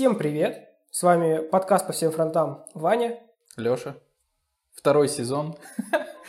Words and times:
Всем 0.00 0.16
привет! 0.16 0.66
С 0.90 1.02
вами 1.02 1.46
подкаст 1.46 1.86
по 1.86 1.92
всем 1.92 2.10
фронтам 2.10 2.64
Ваня. 2.72 3.20
Лёша. 3.58 3.98
Второй 4.72 5.10
сезон. 5.10 5.56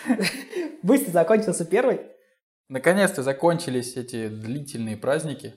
Быстро 0.83 1.11
закончился 1.11 1.63
первый. 1.63 2.01
Наконец-то 2.67 3.23
закончились 3.23 3.95
эти 3.95 4.27
длительные 4.27 4.97
праздники, 4.97 5.53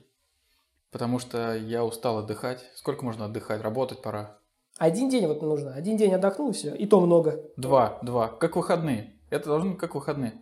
потому 0.91 1.19
что 1.19 1.57
я 1.57 1.83
устал 1.83 2.19
отдыхать. 2.19 2.63
Сколько 2.75 3.03
можно 3.03 3.25
отдыхать? 3.25 3.61
Работать 3.61 4.01
пора. 4.01 4.39
Один 4.77 5.09
день 5.09 5.27
вот 5.27 5.41
нужно. 5.41 5.73
Один 5.73 5.97
день 5.97 6.13
отдохнул 6.13 6.51
и 6.51 6.53
все. 6.53 6.73
И 6.73 6.85
то 6.85 7.01
много. 7.01 7.43
Два, 7.57 7.99
два. 8.01 8.29
Как 8.29 8.55
выходные. 8.55 9.19
Это 9.29 9.49
должно 9.49 9.71
быть 9.71 9.79
как 9.79 9.93
выходные. 9.93 10.41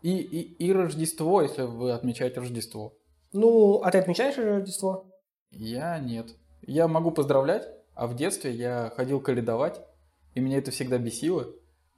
И, 0.00 0.16
и, 0.16 0.40
и 0.66 0.72
Рождество, 0.72 1.42
если 1.42 1.64
вы 1.64 1.92
отмечаете 1.92 2.40
Рождество. 2.40 2.94
Ну, 3.34 3.82
а 3.82 3.90
ты 3.90 3.98
отмечаешь 3.98 4.38
Рождество? 4.38 5.04
Я 5.50 5.98
нет. 5.98 6.30
Я 6.70 6.86
могу 6.86 7.10
поздравлять, 7.10 7.68
а 7.96 8.06
в 8.06 8.14
детстве 8.14 8.52
я 8.52 8.92
ходил 8.94 9.20
каледовать, 9.20 9.80
и 10.36 10.40
меня 10.40 10.58
это 10.58 10.70
всегда 10.70 10.98
бесило. 10.98 11.48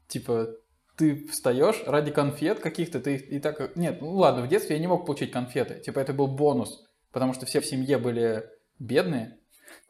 Типа, 0.09 0.49
ты 0.97 1.29
встаешь 1.29 1.83
ради 1.87 2.11
конфет 2.11 2.61
каких-то, 2.61 2.99
ты 2.99 3.17
и 3.17 3.39
так... 3.39 3.77
Нет, 3.77 4.01
ну 4.01 4.13
ладно, 4.17 4.41
в 4.41 4.49
детстве 4.49 4.77
я 4.77 4.81
не 4.81 4.87
мог 4.87 5.05
получить 5.05 5.31
конфеты. 5.31 5.79
Типа, 5.81 5.99
это 5.99 6.15
был 6.15 6.27
бонус, 6.27 6.89
потому 7.13 7.35
что 7.35 7.45
все 7.45 7.61
в 7.61 7.67
семье 7.67 7.99
были 7.99 8.47
бедные. 8.79 9.37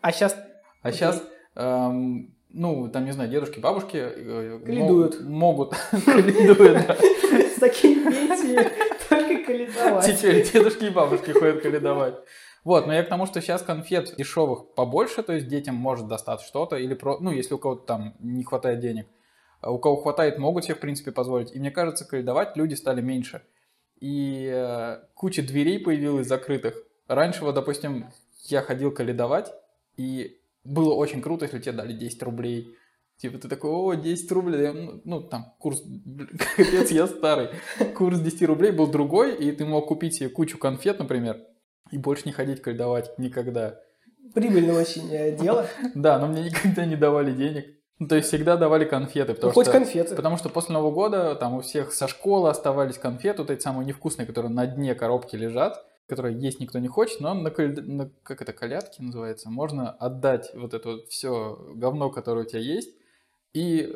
А 0.01 0.11
сейчас... 0.11 0.37
А 0.83 0.89
okay. 0.89 0.93
сейчас, 0.95 1.23
эм, 1.55 2.35
ну, 2.51 2.89
там, 2.89 3.05
не 3.05 3.13
знаю, 3.13 3.31
дедушки, 3.31 3.61
бабушки... 3.61 3.99
Э, 3.99 4.59
Каледуют. 4.67 5.21
Могут. 5.21 5.77
Каледуют, 6.05 6.89
да. 6.89 6.97
С 6.97 7.61
такими 7.61 8.11
пенсиями 8.11 8.69
только 9.09 9.47
каледовать. 9.47 10.07
Теперь 10.07 10.51
дедушки 10.51 10.85
и 10.87 10.91
бабушки 10.91 11.31
ходят 11.31 11.63
каледовать. 11.63 12.17
Вот, 12.65 12.87
но 12.87 12.93
я 12.93 13.03
к 13.03 13.09
тому, 13.09 13.27
что 13.27 13.41
сейчас 13.41 13.63
конфет 13.63 14.15
дешевых 14.17 14.75
побольше, 14.75 15.23
то 15.23 15.33
есть 15.33 15.49
детям 15.49 15.75
может 15.75 16.07
достать 16.07 16.41
что-то, 16.43 16.77
или 16.77 16.95
про, 16.95 17.19
ну, 17.19 17.33
если 17.33 17.55
у 17.55 17.59
кого-то 17.59 17.85
там 17.85 18.15
не 18.21 18.45
хватает 18.45 18.81
денег. 18.81 19.09
А 19.61 19.71
у 19.73 19.79
кого 19.79 19.97
хватает, 19.97 20.39
могут 20.39 20.65
себе, 20.65 20.75
в 20.75 20.81
принципе, 20.81 21.13
позволить. 21.13 21.55
И 21.55 21.59
мне 21.59 21.71
кажется, 21.71 22.05
каледовать 22.05 22.57
люди 22.57 22.75
стали 22.75 23.01
меньше. 23.01 23.43
И 24.01 24.49
э, 24.53 24.99
куча 25.15 25.43
дверей 25.43 25.79
появилась 25.79 26.27
закрытых. 26.27 26.77
Раньше, 27.09 27.45
вот, 27.45 27.55
допустим, 27.55 28.07
я 28.47 28.63
ходил 28.63 28.93
каледовать, 28.93 29.53
и 29.97 30.41
было 30.65 30.95
очень 30.95 31.21
круто, 31.21 31.45
если 31.45 31.61
тебе 31.61 31.73
дали 31.73 31.93
10 31.93 32.23
рублей. 32.23 32.77
Типа 33.17 33.39
ты 33.39 33.49
такой, 33.49 33.71
о, 33.71 33.95
10 33.95 34.33
рублей, 34.33 34.73
ну, 34.73 35.01
ну 35.05 35.21
там 35.21 35.55
курс, 35.59 35.83
капец, 36.57 36.91
я 36.91 37.07
старый. 37.07 37.51
Курс 37.97 38.21
10 38.21 38.43
рублей 38.43 38.73
был 38.73 38.89
другой, 38.89 39.37
и 39.37 39.53
ты 39.53 39.65
мог 39.65 39.87
купить 39.87 40.17
себе 40.17 40.29
кучу 40.29 40.59
конфет, 40.59 40.99
например, 40.99 41.41
и 41.93 41.99
больше 41.99 42.25
не 42.27 42.33
ходить 42.33 42.61
каледовать 42.61 43.17
никогда. 43.19 43.81
Прибыльное 44.35 44.81
очень 44.81 45.09
э, 45.13 45.37
дело. 45.37 45.67
Да, 45.95 46.19
но 46.19 46.27
мне 46.27 46.45
никогда 46.45 46.85
не 46.87 46.97
давали 46.97 47.33
денег. 47.33 47.67
Ну, 47.99 48.09
то 48.09 48.17
есть 48.17 48.29
всегда 48.29 48.57
давали 48.57 48.85
конфеты. 48.85 49.35
Потому 49.35 49.51
ну, 49.51 49.55
хоть 49.55 49.67
что, 49.67 49.73
конфеты. 49.73 50.17
Потому 50.17 50.37
что 50.37 50.49
после 50.49 50.73
Нового 50.73 50.91
года 50.91 51.37
там 51.37 51.55
у 51.55 51.61
всех 51.61 51.93
со 51.93 52.09
школы 52.09 52.49
оставались 52.49 52.99
конфеты, 52.99 53.43
вот 53.43 53.51
эти 53.51 53.63
самые 53.63 53.87
невкусные, 53.87 54.27
которые 54.27 54.51
на 54.51 54.67
дне 54.67 54.95
коробки 54.95 55.37
лежат, 55.37 55.85
которые 56.09 56.37
есть 56.41 56.59
никто 56.59 56.79
не 56.79 56.89
хочет, 56.89 57.21
но 57.21 57.35
на, 57.35 57.51
на 57.51 58.11
как 58.23 58.43
это, 58.43 58.53
колядки 58.53 59.03
называется, 59.03 59.51
можно 59.51 59.91
отдать 59.91 60.51
вот 60.55 60.75
это 60.75 60.89
вот 60.89 61.09
все 61.11 61.57
говно, 61.75 62.11
которое 62.11 62.45
у 62.45 62.49
тебя 62.49 62.61
есть, 62.61 62.91
и, 63.53 63.95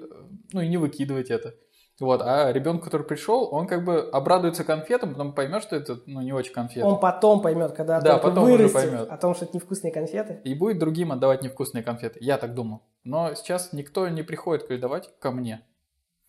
ну, 0.52 0.61
и 0.61 0.69
не 0.69 0.77
выкидывать 0.77 1.30
это. 1.30 1.55
Вот, 1.98 2.20
а 2.22 2.52
ребенок, 2.52 2.84
который 2.84 3.07
пришел, 3.07 3.48
он 3.51 3.67
как 3.67 3.83
бы 3.84 4.01
обрадуется 4.12 4.64
конфетам, 4.64 5.12
потом 5.12 5.33
поймет, 5.33 5.62
что 5.62 5.77
это 5.77 5.98
ну, 6.05 6.20
не 6.20 6.33
очень 6.33 6.52
конфеты. 6.52 6.86
Он 6.86 7.01
потом 7.01 7.40
поймет, 7.40 7.73
когда 7.73 8.01
да, 8.01 8.18
потом 8.18 8.45
вырастет 8.45 8.77
уже 8.77 8.89
поймет. 8.89 9.11
о 9.11 9.17
том, 9.17 9.34
что 9.34 9.46
это 9.46 9.57
невкусные 9.57 9.92
конфеты. 9.92 10.40
И 10.45 10.55
будет 10.55 10.79
другим 10.79 11.11
отдавать 11.11 11.42
невкусные 11.42 11.83
конфеты. 11.83 12.18
Я 12.20 12.36
так 12.36 12.55
думал. 12.55 12.83
Но 13.02 13.34
сейчас 13.34 13.73
никто 13.73 14.08
не 14.08 14.23
приходит 14.23 14.68
передавать 14.68 15.11
ко 15.20 15.30
мне. 15.30 15.62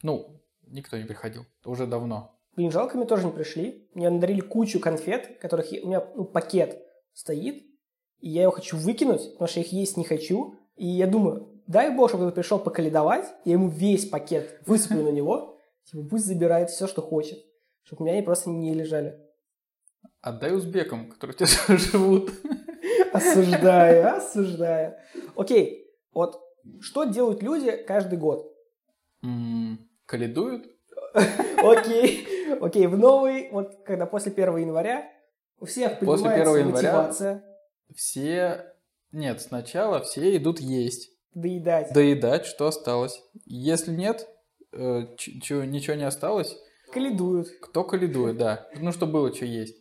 Ну, 0.04 0.40
никто 0.68 0.98
не 0.98 1.04
приходил. 1.04 1.46
Уже 1.66 1.86
давно. 1.86 2.34
Блин, 2.56 2.72
жалко, 2.72 2.96
мне 2.96 3.06
тоже 3.06 3.26
не 3.26 3.32
пришли. 3.32 3.88
Мне 3.94 4.10
надарили 4.10 4.40
кучу 4.40 4.80
конфет, 4.80 5.38
которых 5.42 5.72
я, 5.74 5.84
у 5.84 5.88
меня 5.88 6.04
ну, 6.16 6.24
пакет 6.24 6.82
стоит, 7.14 7.64
и 8.20 8.30
я 8.30 8.44
его 8.44 8.52
хочу 8.52 8.78
выкинуть, 8.78 9.34
потому 9.34 9.48
что 9.48 9.60
я 9.60 9.66
их 9.66 9.74
есть 9.74 9.98
не 9.98 10.06
хочу. 10.06 10.56
И 10.78 10.88
я 10.88 11.08
думаю, 11.08 11.50
дай 11.68 11.94
бог, 11.94 12.10
чтобы 12.10 12.24
кто-то 12.24 12.36
пришел 12.36 12.58
поколедовать, 12.58 13.26
я 13.44 13.54
ему 13.54 13.68
весь 13.68 14.08
пакет 14.08 14.62
высыплю 14.66 15.04
на 15.04 15.10
него, 15.10 15.57
Типа 15.90 16.04
пусть 16.04 16.26
забирает 16.26 16.70
все, 16.70 16.86
что 16.86 17.02
хочет, 17.02 17.40
чтобы 17.84 18.02
у 18.02 18.06
меня 18.06 18.18
они 18.18 18.26
просто 18.26 18.50
не 18.50 18.74
лежали. 18.74 19.18
Отдай 20.20 20.54
узбекам, 20.54 21.10
которые 21.10 21.36
у 21.36 21.38
тебя 21.38 21.78
живут. 21.78 22.32
Осуждаю, 23.14 24.08
осуждаю. 24.18 24.96
Окей, 25.38 25.90
вот 26.12 26.42
что 26.82 27.06
делают 27.06 27.42
люди 27.42 27.72
каждый 27.88 28.20
год? 28.20 28.54
Каледуют? 30.06 30.68
Окей, 31.58 32.28
окей, 32.62 32.86
в 32.88 32.98
новый, 32.98 33.50
вот 33.52 33.84
когда 33.86 34.06
после 34.06 34.32
1 34.32 34.58
января 34.58 35.10
у 35.60 35.66
всех 35.66 36.00
после 36.00 36.30
1 36.30 36.46
января 36.46 36.66
мотивация. 36.66 37.44
Все, 37.96 38.74
нет, 39.12 39.42
сначала 39.42 40.02
все 40.02 40.36
идут 40.38 40.60
есть. 40.60 41.12
Доедать. 41.34 41.94
Доедать, 41.94 42.46
что 42.46 42.68
осталось. 42.68 43.24
Если 43.46 43.92
нет, 43.92 44.28
э, 44.78 45.16
чё, 45.18 45.64
ничего 45.64 45.96
не 45.96 46.04
осталось. 46.04 46.56
Каледуют. 46.92 47.50
Кто 47.62 47.84
каледует, 47.84 48.38
да. 48.38 48.68
Ну, 48.76 48.92
что 48.92 49.06
было, 49.06 49.34
что 49.34 49.46
есть. 49.46 49.78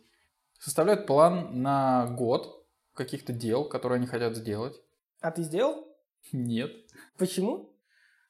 Составляют 0.59 1.05
план 1.05 1.61
на 1.61 2.07
год 2.17 2.65
каких-то 2.93 3.31
дел, 3.31 3.65
которые 3.65 3.97
они 3.97 4.07
хотят 4.07 4.35
сделать. 4.35 4.75
А 5.21 5.31
ты 5.31 5.43
сделал? 5.43 5.87
Нет. 6.31 6.71
Почему? 7.17 7.73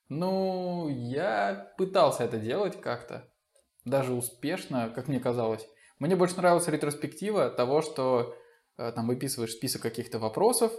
Ну, 0.10 0.88
я 0.90 1.74
пытался 1.78 2.24
это 2.24 2.38
делать 2.38 2.80
как-то. 2.80 3.28
Даже 3.86 4.14
успешно, 4.14 4.92
как 4.94 5.08
мне 5.08 5.20
казалось. 5.20 5.68
Мне 6.00 6.16
больше 6.16 6.38
нравилась 6.38 6.68
ретроспектива 6.68 7.50
того, 7.50 7.82
что 7.82 8.36
э, 8.78 8.92
там 8.92 9.08
выписываешь 9.08 9.54
список 9.54 9.82
каких-то 9.82 10.20
вопросов. 10.20 10.72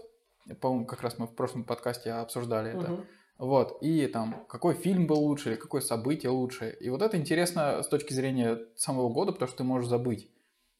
По-моему, 0.60 0.86
как 0.86 1.02
раз 1.02 1.18
мы 1.18 1.26
в 1.26 1.34
прошлом 1.34 1.64
подкасте 1.64 2.12
обсуждали 2.12 2.74
угу. 2.74 2.82
это. 2.82 3.04
Вот, 3.38 3.78
и 3.82 4.08
там, 4.08 4.44
какой 4.48 4.74
фильм 4.74 5.06
был 5.06 5.20
лучше, 5.20 5.50
или 5.50 5.56
какое 5.56 5.80
событие 5.80 6.30
лучше. 6.30 6.76
И 6.80 6.90
вот 6.90 7.02
это 7.02 7.16
интересно 7.16 7.82
с 7.82 7.88
точки 7.88 8.12
зрения 8.12 8.58
самого 8.74 9.08
года, 9.08 9.32
потому 9.32 9.48
что 9.48 9.58
ты 9.58 9.64
можешь 9.64 9.88
забыть. 9.88 10.28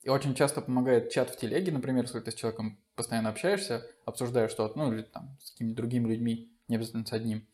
И 0.02 0.08
очень 0.08 0.34
часто 0.34 0.60
помогает 0.60 1.10
чат 1.10 1.30
в 1.30 1.36
телеге, 1.36 1.70
например, 1.70 2.04
если 2.04 2.18
ты 2.18 2.32
с 2.32 2.34
человеком 2.34 2.78
постоянно 2.96 3.28
общаешься, 3.28 3.86
обсуждаешь 4.04 4.50
что-то, 4.50 4.76
ну 4.76 4.92
или 4.92 5.02
там 5.02 5.36
с 5.40 5.52
какими-то 5.52 5.76
другими 5.76 6.08
людьми, 6.08 6.52
не 6.66 6.76
обязательно 6.76 7.06
с 7.06 7.12
одним. 7.12 7.46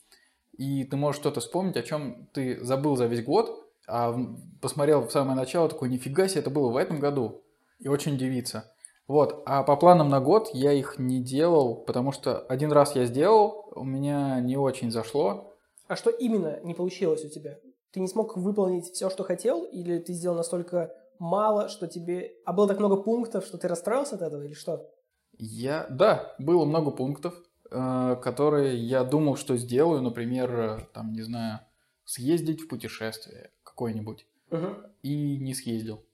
И 0.57 0.85
ты 0.85 0.97
можешь 0.97 1.21
что-то 1.21 1.41
вспомнить, 1.41 1.77
о 1.77 1.83
чем 1.83 2.29
ты 2.33 2.65
забыл 2.65 2.97
за 2.97 3.07
весь 3.07 3.25
год, 3.25 3.69
а 3.87 4.17
посмотрел 4.63 5.07
в 5.07 5.13
самое 5.13 5.37
начало, 5.37 5.69
такой, 5.69 5.91
нифига 5.91 6.29
себе, 6.29 6.41
это 6.41 6.51
было 6.51 6.71
в 6.71 6.77
этом 6.77 6.99
году. 6.99 7.43
И 7.79 7.89
очень 7.89 8.15
удивиться. 8.15 8.73
Вот, 9.07 9.43
а 9.45 9.65
по 9.65 9.77
планам 9.77 10.09
на 10.09 10.21
год 10.21 10.49
я 10.55 10.73
их 10.73 10.99
не 10.99 11.23
делал, 11.23 11.75
потому 11.75 12.11
что 12.13 12.39
один 12.39 12.73
раз 12.73 12.97
я 12.97 13.05
сделал, 13.05 13.64
у 13.75 13.85
меня 13.85 14.41
не 14.41 14.57
очень 14.57 14.91
зашло. 14.91 15.55
А 15.87 15.97
что 15.97 16.11
именно 16.11 16.61
не 16.63 16.75
получилось 16.75 17.25
у 17.25 17.29
тебя? 17.29 17.59
Ты 17.93 18.01
не 18.01 18.09
смог 18.09 18.37
выполнить 18.37 18.87
все, 18.87 19.11
что 19.11 19.23
хотел, 19.23 19.65
или 19.65 19.99
ты 19.99 20.13
сделал 20.13 20.37
настолько 20.37 20.95
мало, 21.19 21.69
что 21.69 21.87
тебе... 21.87 22.33
А 22.45 22.53
было 22.53 22.67
так 22.67 22.79
много 22.79 22.97
пунктов, 22.97 23.45
что 23.45 23.59
ты 23.59 23.69
расстроился 23.69 24.17
от 24.17 24.23
этого, 24.23 24.43
или 24.43 24.55
что? 24.55 24.91
Я... 25.39 25.87
Да, 25.91 26.35
было 26.39 26.65
много 26.65 26.91
пунктов, 26.91 27.35
э, 27.71 28.17
которые 28.23 28.77
я 28.77 29.05
думал, 29.05 29.37
что 29.37 29.57
сделаю, 29.57 30.03
например, 30.03 30.89
там, 30.93 31.13
не 31.13 31.23
знаю, 31.23 31.61
съездить 32.05 32.63
в 32.63 32.69
путешествие 32.69 33.51
какое-нибудь, 33.63 34.27
угу. 34.51 34.69
и 35.03 35.39
не 35.39 35.55
съездил. 35.55 36.05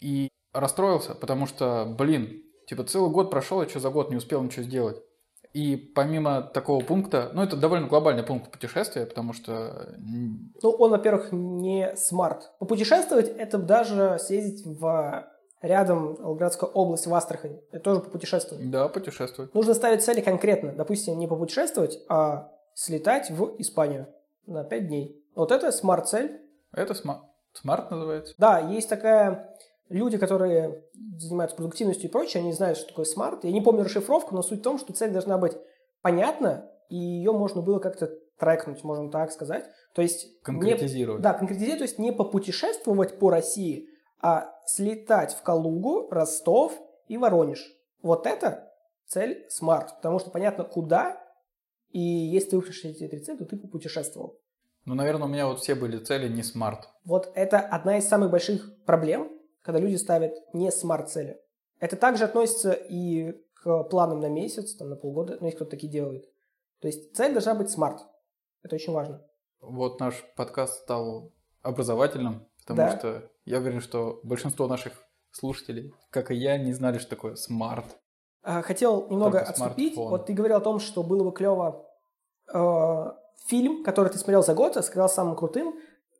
И 0.00 0.28
расстроился, 0.52 1.14
потому 1.14 1.46
что, 1.46 1.94
блин, 1.98 2.42
типа 2.66 2.84
целый 2.84 3.10
год 3.10 3.30
прошел, 3.30 3.62
я 3.62 3.68
что 3.68 3.80
за 3.80 3.90
год 3.90 4.10
не 4.10 4.16
успел 4.16 4.42
ничего 4.42 4.62
сделать. 4.62 5.02
И 5.54 5.76
помимо 5.76 6.42
такого 6.42 6.84
пункта, 6.84 7.30
ну 7.32 7.42
это 7.42 7.56
довольно 7.56 7.86
глобальный 7.86 8.24
пункт 8.24 8.50
путешествия, 8.50 9.06
потому 9.06 9.32
что... 9.32 9.94
Ну 9.96 10.70
он, 10.70 10.90
во-первых, 10.90 11.28
не 11.30 11.94
SMART. 11.96 12.52
Попутешествовать 12.58 13.28
это 13.28 13.58
даже 13.58 14.18
съездить 14.18 14.66
в 14.66 15.24
рядом 15.62 16.16
Волгоградская 16.16 16.68
область, 16.68 17.06
в 17.06 17.14
Астрахань. 17.14 17.60
Это 17.70 17.84
тоже 17.84 18.00
попутешествовать. 18.00 18.68
Да, 18.68 18.88
путешествовать. 18.88 19.54
Нужно 19.54 19.74
ставить 19.74 20.04
цели 20.04 20.20
конкретно. 20.20 20.72
Допустим, 20.72 21.18
не 21.18 21.28
попутешествовать, 21.28 22.00
а 22.08 22.50
слетать 22.74 23.30
в 23.30 23.54
Испанию 23.58 24.08
на 24.46 24.64
5 24.64 24.88
дней. 24.88 25.24
Вот 25.36 25.52
это 25.52 25.70
SMART-цель. 25.70 26.40
Это 26.72 26.94
SMART. 26.94 27.22
SMART 27.52 27.92
называется? 27.92 28.34
Да, 28.38 28.58
есть 28.58 28.88
такая 28.88 29.56
люди, 29.88 30.18
которые 30.18 30.84
занимаются 31.18 31.56
продуктивностью 31.56 32.08
и 32.08 32.12
прочее, 32.12 32.42
они 32.42 32.52
знают, 32.52 32.78
что 32.78 32.88
такое 32.88 33.04
SMART. 33.04 33.44
Я 33.44 33.52
не 33.52 33.60
помню 33.60 33.84
расшифровку, 33.84 34.34
но 34.34 34.42
суть 34.42 34.60
в 34.60 34.62
том, 34.62 34.78
что 34.78 34.92
цель 34.92 35.10
должна 35.10 35.38
быть 35.38 35.56
понятна, 36.02 36.70
и 36.88 36.96
ее 36.96 37.32
можно 37.32 37.62
было 37.62 37.78
как-то 37.78 38.10
трекнуть, 38.38 38.84
можно 38.84 39.10
так 39.10 39.32
сказать. 39.32 39.64
То 39.94 40.02
есть... 40.02 40.40
Конкретизировать. 40.42 41.20
Не, 41.20 41.22
да, 41.22 41.34
конкретизировать, 41.34 41.78
то 41.78 41.84
есть 41.84 41.98
не 41.98 42.12
попутешествовать 42.12 43.18
по 43.18 43.30
России, 43.30 43.88
а 44.20 44.52
слетать 44.66 45.34
в 45.34 45.42
Калугу, 45.42 46.08
Ростов 46.10 46.78
и 47.08 47.16
Воронеж. 47.16 47.64
Вот 48.02 48.26
это 48.26 48.72
цель 49.06 49.46
SMART, 49.48 49.96
потому 49.96 50.18
что 50.18 50.30
понятно 50.30 50.64
куда, 50.64 51.20
и 51.90 52.00
если 52.00 52.50
ты 52.50 52.56
выполнишь 52.56 52.84
эти 52.84 53.06
три 53.06 53.20
цели, 53.20 53.38
то 53.38 53.44
ты 53.44 53.56
попутешествовал. 53.56 54.40
Ну, 54.84 54.94
наверное, 54.94 55.26
у 55.26 55.30
меня 55.30 55.46
вот 55.46 55.60
все 55.60 55.74
были 55.74 55.98
цели 55.98 56.28
не 56.28 56.42
SMART. 56.42 56.88
Вот 57.04 57.30
это 57.34 57.58
одна 57.60 57.98
из 57.98 58.06
самых 58.06 58.30
больших 58.30 58.84
проблем, 58.84 59.30
когда 59.64 59.80
люди 59.80 59.96
ставят 59.96 60.34
не 60.52 60.70
SMART-цели. 60.70 61.40
Это 61.80 61.96
также 61.96 62.24
относится 62.24 62.72
и 62.72 63.32
к 63.54 63.84
планам 63.84 64.20
на 64.20 64.28
месяц, 64.28 64.74
там, 64.74 64.90
на 64.90 64.96
полгода, 64.96 65.38
ну, 65.40 65.46
если 65.46 65.56
кто-то 65.56 65.70
такие 65.72 65.90
делает. 65.90 66.28
То 66.80 66.88
есть 66.88 67.16
цель 67.16 67.32
должна 67.32 67.54
быть 67.54 67.70
SMART. 67.70 68.00
Это 68.62 68.76
очень 68.76 68.92
важно. 68.92 69.22
Вот 69.60 69.98
наш 70.00 70.22
подкаст 70.36 70.82
стал 70.82 71.32
образовательным, 71.62 72.46
потому 72.60 72.76
Да. 72.76 72.98
что 72.98 73.30
я 73.46 73.58
уверен, 73.58 73.80
что 73.80 74.20
большинство 74.22 74.66
наших 74.68 74.92
слушателей, 75.30 75.94
как 76.10 76.30
и 76.30 76.34
я, 76.34 76.58
не 76.58 76.72
знали, 76.74 76.98
что 76.98 77.10
такое 77.10 77.34
SMART. 77.36 77.86
А, 78.42 78.60
Хотел 78.60 79.08
немного 79.08 79.38
Только 79.38 79.50
отступить. 79.50 79.94
смартфон. 79.94 80.10
Вот 80.10 80.26
ты 80.26 80.34
говорил 80.34 80.58
о 80.58 80.60
том, 80.60 80.78
что 80.78 81.02
было 81.02 81.24
бы 81.24 81.32
клево 81.32 81.86
э, 82.52 83.04
фильм, 83.46 83.82
который 83.82 84.10
ты 84.10 84.18
смотрел 84.18 84.42
за 84.42 84.54
год, 84.54 84.76
а 84.76 84.82
сказал 84.82 85.08
самым 85.08 85.34
крутым. 85.36 85.74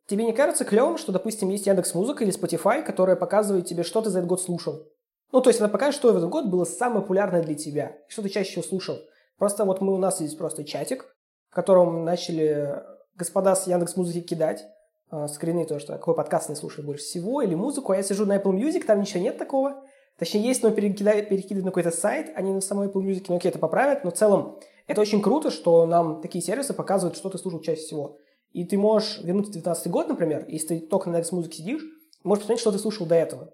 Тебе 0.07 0.25
не 0.25 0.33
кажется 0.33 0.65
клевым, 0.65 0.97
что, 0.97 1.11
допустим, 1.11 1.49
есть 1.49 1.65
Яндекс 1.65 1.95
Музыка 1.95 2.23
или 2.23 2.33
Spotify, 2.33 2.83
которая 2.83 3.15
показывает 3.15 3.65
тебе, 3.65 3.83
что 3.83 4.01
ты 4.01 4.09
за 4.09 4.19
этот 4.19 4.29
год 4.29 4.41
слушал? 4.41 4.87
Ну, 5.31 5.41
то 5.41 5.49
есть 5.49 5.59
она 5.59 5.69
покажет, 5.69 5.95
что 5.95 6.13
в 6.13 6.17
этот 6.17 6.29
год 6.29 6.45
было 6.45 6.63
самое 6.63 7.01
популярное 7.01 7.41
для 7.41 7.55
тебя, 7.55 7.97
что 8.07 8.21
ты 8.21 8.29
чаще 8.29 8.51
всего 8.51 8.63
слушал. 8.63 8.97
Просто 9.37 9.65
вот 9.65 9.81
мы 9.81 9.93
у 9.93 9.97
нас 9.97 10.21
есть 10.21 10.37
просто 10.37 10.63
чатик, 10.63 11.15
в 11.49 11.55
котором 11.55 12.05
начали 12.05 12.83
господа 13.15 13.55
с 13.55 13.65
Яндекс 13.65 13.95
Музыки 13.95 14.21
кидать 14.21 14.65
э, 15.11 15.27
скрины, 15.27 15.65
то, 15.65 15.79
что 15.79 15.93
какой 15.93 16.15
подкаст 16.15 16.49
они 16.49 16.55
слушают 16.55 16.85
больше 16.85 17.03
всего, 17.03 17.41
или 17.41 17.55
музыку, 17.55 17.91
а 17.91 17.97
я 17.97 18.03
сижу 18.03 18.25
на 18.25 18.37
Apple 18.37 18.53
Music, 18.53 18.85
там 18.85 19.01
ничего 19.01 19.21
нет 19.21 19.37
такого. 19.37 19.83
Точнее, 20.17 20.41
есть, 20.41 20.63
но 20.63 20.71
перекидают, 20.71 21.29
перекидывают 21.29 21.65
на 21.65 21.71
какой-то 21.71 21.91
сайт, 21.91 22.31
они 22.35 22.53
на 22.53 22.61
самой 22.61 22.87
Apple 22.87 23.01
Music, 23.01 23.25
ну 23.27 23.37
окей, 23.37 23.49
это 23.49 23.59
поправят, 23.59 24.03
но 24.03 24.11
в 24.11 24.13
целом 24.13 24.59
это 24.87 25.01
очень 25.01 25.21
круто, 25.21 25.49
что 25.49 25.85
нам 25.85 26.21
такие 26.21 26.43
сервисы 26.43 26.73
показывают, 26.73 27.17
что 27.17 27.29
ты 27.29 27.37
слушал 27.37 27.59
чаще 27.59 27.81
всего. 27.81 28.19
И 28.55 28.63
ты 28.63 28.77
можешь 28.77 29.19
вернуться 29.21 29.51
в 29.51 29.55
19 29.55 29.87
год, 29.91 30.07
например, 30.07 30.45
если 30.47 30.79
ты 30.79 30.87
только 30.87 31.09
на 31.09 31.15
Яндекс 31.17 31.33
Музыке 31.33 31.57
сидишь, 31.57 31.83
можешь 32.23 32.43
посмотреть, 32.43 32.61
что 32.61 32.71
ты 32.71 32.79
слушал 32.79 33.05
до 33.05 33.15
этого. 33.15 33.53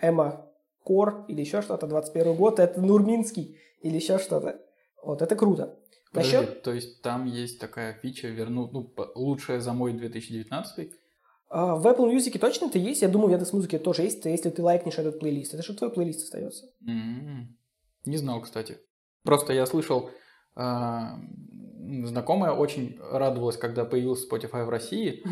Эмма 0.00 0.46
Кор 0.84 1.26
или 1.28 1.40
еще 1.42 1.60
что-то, 1.60 1.86
21 1.86 2.34
год, 2.36 2.58
это 2.58 2.80
Нурминский 2.80 3.58
или 3.82 3.96
еще 3.96 4.18
что-то. 4.18 4.58
Вот, 5.04 5.20
это 5.20 5.36
круто. 5.36 5.78
Подожди, 6.12 6.36
Насчет- 6.36 6.62
то 6.62 6.72
есть 6.72 7.02
там 7.02 7.26
есть 7.26 7.58
такая 7.60 7.92
фича 7.92 8.28
вернуть, 8.28 8.72
ну, 8.72 8.90
лучшее 9.14 9.60
за 9.60 9.74
мой 9.74 9.92
2019 9.92 10.92
А, 11.54 11.74
В 11.76 11.86
Apple 11.86 12.10
Music 12.10 12.38
точно 12.38 12.66
это 12.66 12.78
есть, 12.78 13.02
я 13.02 13.08
думаю, 13.08 13.28
в 13.28 13.32
Яндекс 13.32 13.52
Музыке 13.52 13.78
тоже 13.78 14.02
есть, 14.04 14.24
если 14.24 14.48
ты 14.48 14.62
лайкнешь 14.62 14.98
этот 14.98 15.20
плейлист. 15.20 15.52
Это 15.52 15.62
же 15.62 15.74
твой 15.76 15.90
плейлист 15.92 16.22
остается. 16.24 16.64
М, 16.88 17.54
Не 18.06 18.16
знал, 18.16 18.40
кстати. 18.40 18.78
Просто 19.24 19.52
я 19.52 19.66
слышал, 19.66 20.08
а, 20.08 20.10
знакомая 20.54 22.52
очень 22.52 22.98
радовалась, 23.10 23.56
когда 23.56 23.84
появился 23.84 24.26
Spotify 24.28 24.64
в 24.64 24.68
России. 24.68 25.22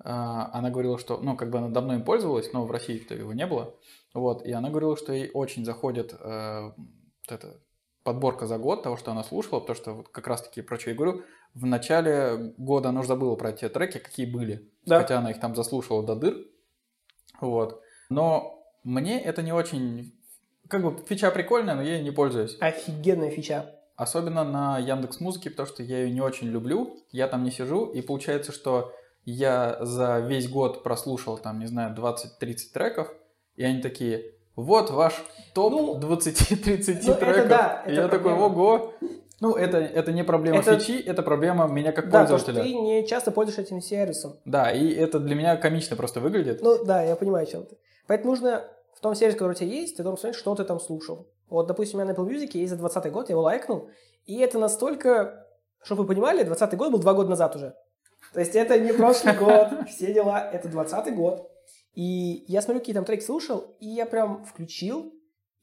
А, 0.00 0.50
Она 0.52 0.70
говорила, 0.70 0.98
что, 0.98 1.18
ну, 1.18 1.36
как 1.36 1.50
бы 1.50 1.58
она 1.58 1.68
давно 1.68 1.94
им 1.94 2.04
пользовалась, 2.04 2.52
но 2.52 2.64
в 2.64 2.70
России-то 2.70 3.14
его 3.14 3.32
не 3.32 3.46
было. 3.46 3.74
Вот, 4.14 4.44
и 4.46 4.52
она 4.52 4.70
говорила, 4.70 4.96
что 4.96 5.12
ей 5.12 5.30
очень 5.34 5.64
заходит 5.64 6.14
э, 6.18 6.70
вот 6.76 7.32
эта 7.32 7.60
подборка 8.04 8.46
за 8.46 8.58
год 8.58 8.82
того, 8.82 8.96
что 8.96 9.10
она 9.10 9.22
слушала, 9.24 9.60
потому 9.60 9.76
что 9.76 9.92
вот 9.92 10.08
как 10.08 10.26
раз-таки 10.28 10.62
про 10.62 10.78
что 10.78 10.90
я 10.90 10.96
говорю, 10.96 11.22
в 11.54 11.66
начале 11.66 12.54
года 12.56 12.90
она 12.90 13.00
уже 13.00 13.08
забыла 13.08 13.36
про 13.36 13.52
те 13.52 13.68
треки, 13.68 13.98
какие 13.98 14.26
были. 14.26 14.70
Да. 14.86 15.00
Хотя 15.00 15.18
она 15.18 15.30
их 15.30 15.40
там 15.40 15.54
заслушала 15.54 16.02
до 16.02 16.14
дыр. 16.14 16.36
Вот. 17.40 17.82
Но 18.08 18.64
мне 18.84 19.20
это 19.20 19.42
не 19.42 19.52
очень... 19.52 20.14
Как 20.68 20.82
бы 20.82 20.96
фича 21.06 21.30
прикольная, 21.30 21.74
но 21.74 21.82
я 21.82 21.96
ей 21.96 22.04
не 22.04 22.10
пользуюсь. 22.10 22.56
Офигенная 22.60 23.30
фича. 23.30 23.77
Особенно 23.98 24.44
на 24.44 24.78
Яндекс 24.78 25.18
Музыке, 25.20 25.50
потому 25.50 25.66
что 25.66 25.82
я 25.82 25.98
ее 26.04 26.10
не 26.12 26.20
очень 26.20 26.46
люблю. 26.46 26.96
Я 27.10 27.26
там 27.26 27.42
не 27.42 27.50
сижу, 27.50 27.86
и 27.86 28.00
получается, 28.00 28.52
что 28.52 28.92
я 29.24 29.76
за 29.80 30.20
весь 30.20 30.48
год 30.48 30.84
прослушал 30.84 31.36
там, 31.36 31.58
не 31.58 31.66
знаю, 31.66 31.96
20-30 31.96 32.56
треков, 32.72 33.12
и 33.56 33.64
они 33.64 33.82
такие, 33.82 34.34
вот 34.54 34.90
ваш 34.90 35.14
топ 35.52 35.72
Ну, 35.72 35.98
20-30 35.98 37.00
ну, 37.06 37.12
это 37.12 37.14
треков. 37.16 37.48
да, 37.48 37.82
и 37.88 37.90
это 37.90 38.02
я 38.02 38.08
такой, 38.08 38.34
ого. 38.34 38.94
Ну, 39.40 39.54
это, 39.56 39.78
это 39.78 40.12
не 40.12 40.22
проблема 40.22 40.58
Это- 40.60 40.78
фичи, 40.78 41.00
это 41.02 41.24
проблема 41.24 41.66
меня 41.66 41.90
как 41.90 42.08
Да, 42.08 42.20
пользователя. 42.20 42.62
ты 42.62 42.72
не 42.74 43.04
часто 43.04 43.32
пользуешься 43.32 43.62
этим 43.62 43.80
сервисом. 43.80 44.36
Да, 44.44 44.70
и 44.70 44.88
это 44.92 45.18
для 45.18 45.34
меня 45.34 45.56
комично 45.56 45.96
просто 45.96 46.20
выглядит. 46.20 46.60
Ну 46.62 46.84
да, 46.84 47.02
я 47.02 47.16
понимаю, 47.16 47.42
о 47.48 47.50
чем 47.50 47.66
ты. 47.66 47.76
Поэтому 48.06 48.30
нужно 48.30 48.64
в 48.94 49.00
том 49.00 49.16
сервисе, 49.16 49.38
который 49.38 49.52
у 49.52 49.54
тебя 49.54 49.68
есть, 49.70 49.96
ты 49.96 50.04
должен 50.04 50.16
посмотреть, 50.16 50.40
что 50.40 50.54
ты 50.54 50.62
там 50.62 50.78
слушал. 50.78 51.26
Вот, 51.48 51.66
допустим, 51.66 51.98
у 51.98 52.02
меня 52.02 52.12
на 52.12 52.16
Apple 52.16 52.28
Music 52.28 52.50
есть 52.54 52.70
за 52.70 52.76
20 52.76 53.10
год, 53.12 53.28
я 53.28 53.34
его 53.34 53.42
лайкнул, 53.42 53.88
и 54.26 54.38
это 54.38 54.58
настолько, 54.58 55.46
чтобы 55.82 56.02
вы 56.02 56.08
понимали, 56.08 56.44
20 56.44 56.76
год 56.76 56.92
был 56.92 56.98
два 56.98 57.14
года 57.14 57.30
назад 57.30 57.56
уже. 57.56 57.74
То 58.32 58.40
есть 58.40 58.54
это 58.54 58.78
не 58.78 58.92
прошлый 58.92 59.36
год, 59.38 59.68
все 59.88 60.12
дела, 60.12 60.50
это 60.50 60.68
20 60.68 61.14
год. 61.14 61.50
И 61.94 62.44
я 62.46 62.62
смотрю, 62.62 62.80
какие 62.80 62.94
там 62.94 63.04
треки 63.04 63.24
слушал, 63.24 63.76
и 63.80 63.86
я 63.86 64.06
прям 64.06 64.44
включил, 64.44 65.12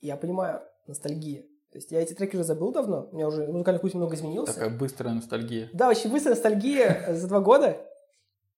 и 0.01 0.07
я 0.07 0.17
понимаю, 0.17 0.61
ностальгия. 0.87 1.43
То 1.71 1.77
есть 1.77 1.91
я 1.91 2.01
эти 2.01 2.13
треки 2.13 2.35
уже 2.35 2.45
забыл 2.45 2.71
давно, 2.71 3.09
у 3.11 3.15
меня 3.15 3.27
уже 3.27 3.47
музыкальный 3.47 3.79
вкус 3.79 3.93
немного 3.93 4.15
изменился. 4.15 4.53
Такая 4.53 4.69
быстрая 4.69 5.13
ностальгия. 5.13 5.69
Да, 5.73 5.89
очень 5.89 6.09
быстрая 6.11 6.35
ностальгия 6.35 7.13
за 7.13 7.27
два 7.27 7.41
года. 7.41 7.77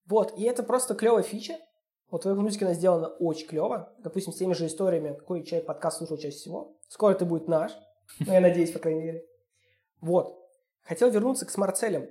Вот, 0.05 0.37
и 0.37 0.43
это 0.43 0.63
просто 0.63 0.95
клевая 0.95 1.23
фича. 1.23 1.57
Вот 2.09 2.25
в 2.25 2.27
Music 2.27 2.63
она 2.63 2.73
сделана 2.73 3.07
очень 3.07 3.47
клево. 3.47 3.93
Допустим, 3.99 4.31
с 4.31 4.37
теми 4.37 4.53
же 4.53 4.65
историями, 4.65 5.13
какой 5.13 5.43
человек 5.43 5.67
подкаст 5.67 5.97
слушал 5.97 6.17
чаще 6.17 6.37
всего. 6.37 6.77
Скоро 6.87 7.13
это 7.13 7.25
будет 7.25 7.47
наш. 7.47 7.71
Ну, 8.25 8.31
я 8.31 8.39
надеюсь, 8.39 8.71
по 8.71 8.79
крайней 8.79 9.03
мере. 9.03 9.25
Вот. 9.99 10.37
Хотел 10.83 11.09
вернуться 11.09 11.45
к 11.45 11.49
смарт-целям. 11.49 12.07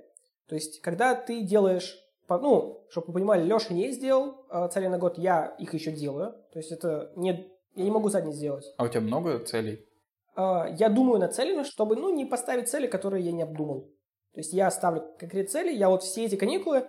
То 0.47 0.55
есть, 0.55 0.81
когда 0.81 1.15
ты 1.15 1.41
делаешь, 1.41 1.97
ну, 2.29 2.85
чтобы 2.89 3.07
вы 3.07 3.13
понимали, 3.13 3.43
Леша 3.43 3.73
не 3.73 3.91
сделал 3.91 4.45
э, 4.51 4.69
цели 4.71 4.87
на 4.87 4.99
год, 4.99 5.17
я 5.17 5.55
их 5.57 5.73
еще 5.73 5.91
делаю. 5.91 6.33
То 6.53 6.59
есть, 6.59 6.71
это 6.71 7.11
не, 7.15 7.51
я 7.75 7.83
не 7.83 7.91
могу 7.91 8.09
задний 8.09 8.33
сделать. 8.33 8.65
А 8.77 8.83
у 8.83 8.87
тебя 8.87 9.01
много 9.01 9.39
целей? 9.39 9.87
А, 10.35 10.67
я 10.77 10.89
думаю 10.89 11.19
нацеленно, 11.19 11.63
чтобы, 11.63 11.95
ну, 11.95 12.13
не 12.13 12.25
поставить 12.25 12.69
цели, 12.69 12.85
которые 12.85 13.25
я 13.25 13.31
не 13.31 13.41
обдумал. 13.41 13.89
То 14.33 14.41
есть 14.41 14.53
я 14.53 14.69
ставлю 14.69 15.01
конкретные 15.17 15.45
цели, 15.45 15.73
я 15.73 15.89
вот 15.89 16.03
все 16.03 16.25
эти 16.25 16.35
каникулы 16.35 16.85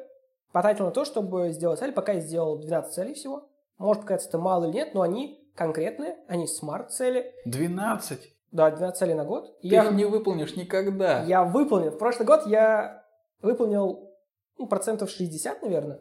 потратил 0.52 0.86
на 0.86 0.90
то, 0.90 1.04
чтобы 1.04 1.50
сделать 1.50 1.78
цель, 1.78 1.92
пока 1.92 2.12
я 2.12 2.20
сделал 2.20 2.58
12 2.58 2.92
целей 2.92 3.14
всего. 3.14 3.48
Может 3.78 4.02
показаться 4.02 4.28
это 4.28 4.38
мало 4.38 4.64
или 4.64 4.72
нет, 4.72 4.94
но 4.94 5.02
они 5.02 5.48
конкретные, 5.54 6.16
они 6.26 6.46
смарт-цели. 6.46 7.32
12? 7.44 8.34
Да, 8.50 8.70
12 8.70 8.98
целей 8.98 9.14
на 9.14 9.24
год. 9.24 9.58
Ты 9.60 9.68
я, 9.68 9.84
их 9.84 9.92
не 9.92 10.04
выполнишь 10.04 10.56
никогда. 10.56 11.22
я 11.24 11.44
выполнил. 11.44 11.90
В 11.90 11.98
прошлый 11.98 12.26
год 12.26 12.46
я 12.46 13.04
выполнил 13.42 14.10
ну, 14.56 14.66
процентов 14.66 15.10
60, 15.10 15.62
наверное. 15.62 16.00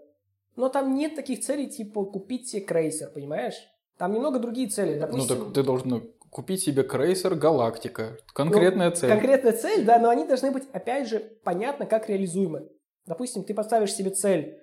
Но 0.56 0.70
там 0.70 0.96
нет 0.96 1.16
таких 1.16 1.42
целей, 1.42 1.70
типа 1.70 2.06
купить 2.06 2.50
себе 2.50 2.64
крейсер, 2.64 3.10
понимаешь? 3.10 3.56
Там 3.98 4.14
немного 4.14 4.40
другие 4.40 4.70
цели. 4.70 4.96
Ну 4.96 5.02
Допустим, 5.02 5.38
так 5.38 5.54
ты 5.54 5.64
должен 5.64 5.90
ну, 5.90 6.02
купить 6.30 6.62
себе 6.62 6.84
крейсер 6.84 7.36
Галактика. 7.36 8.18
Конкретная 8.34 8.92
цель. 8.92 9.10
Конкретная 9.10 9.54
цель, 9.54 9.86
да, 9.86 10.00
но 10.00 10.10
они 10.10 10.26
должны 10.26 10.52
быть, 10.52 10.64
опять 10.72 11.08
же, 11.08 11.20
понятно, 11.44 11.86
как 11.86 12.10
реализуемы. 12.10 12.70
Допустим, 13.08 13.44
ты 13.44 13.54
поставишь 13.54 13.94
себе 13.94 14.12
цель 14.12 14.60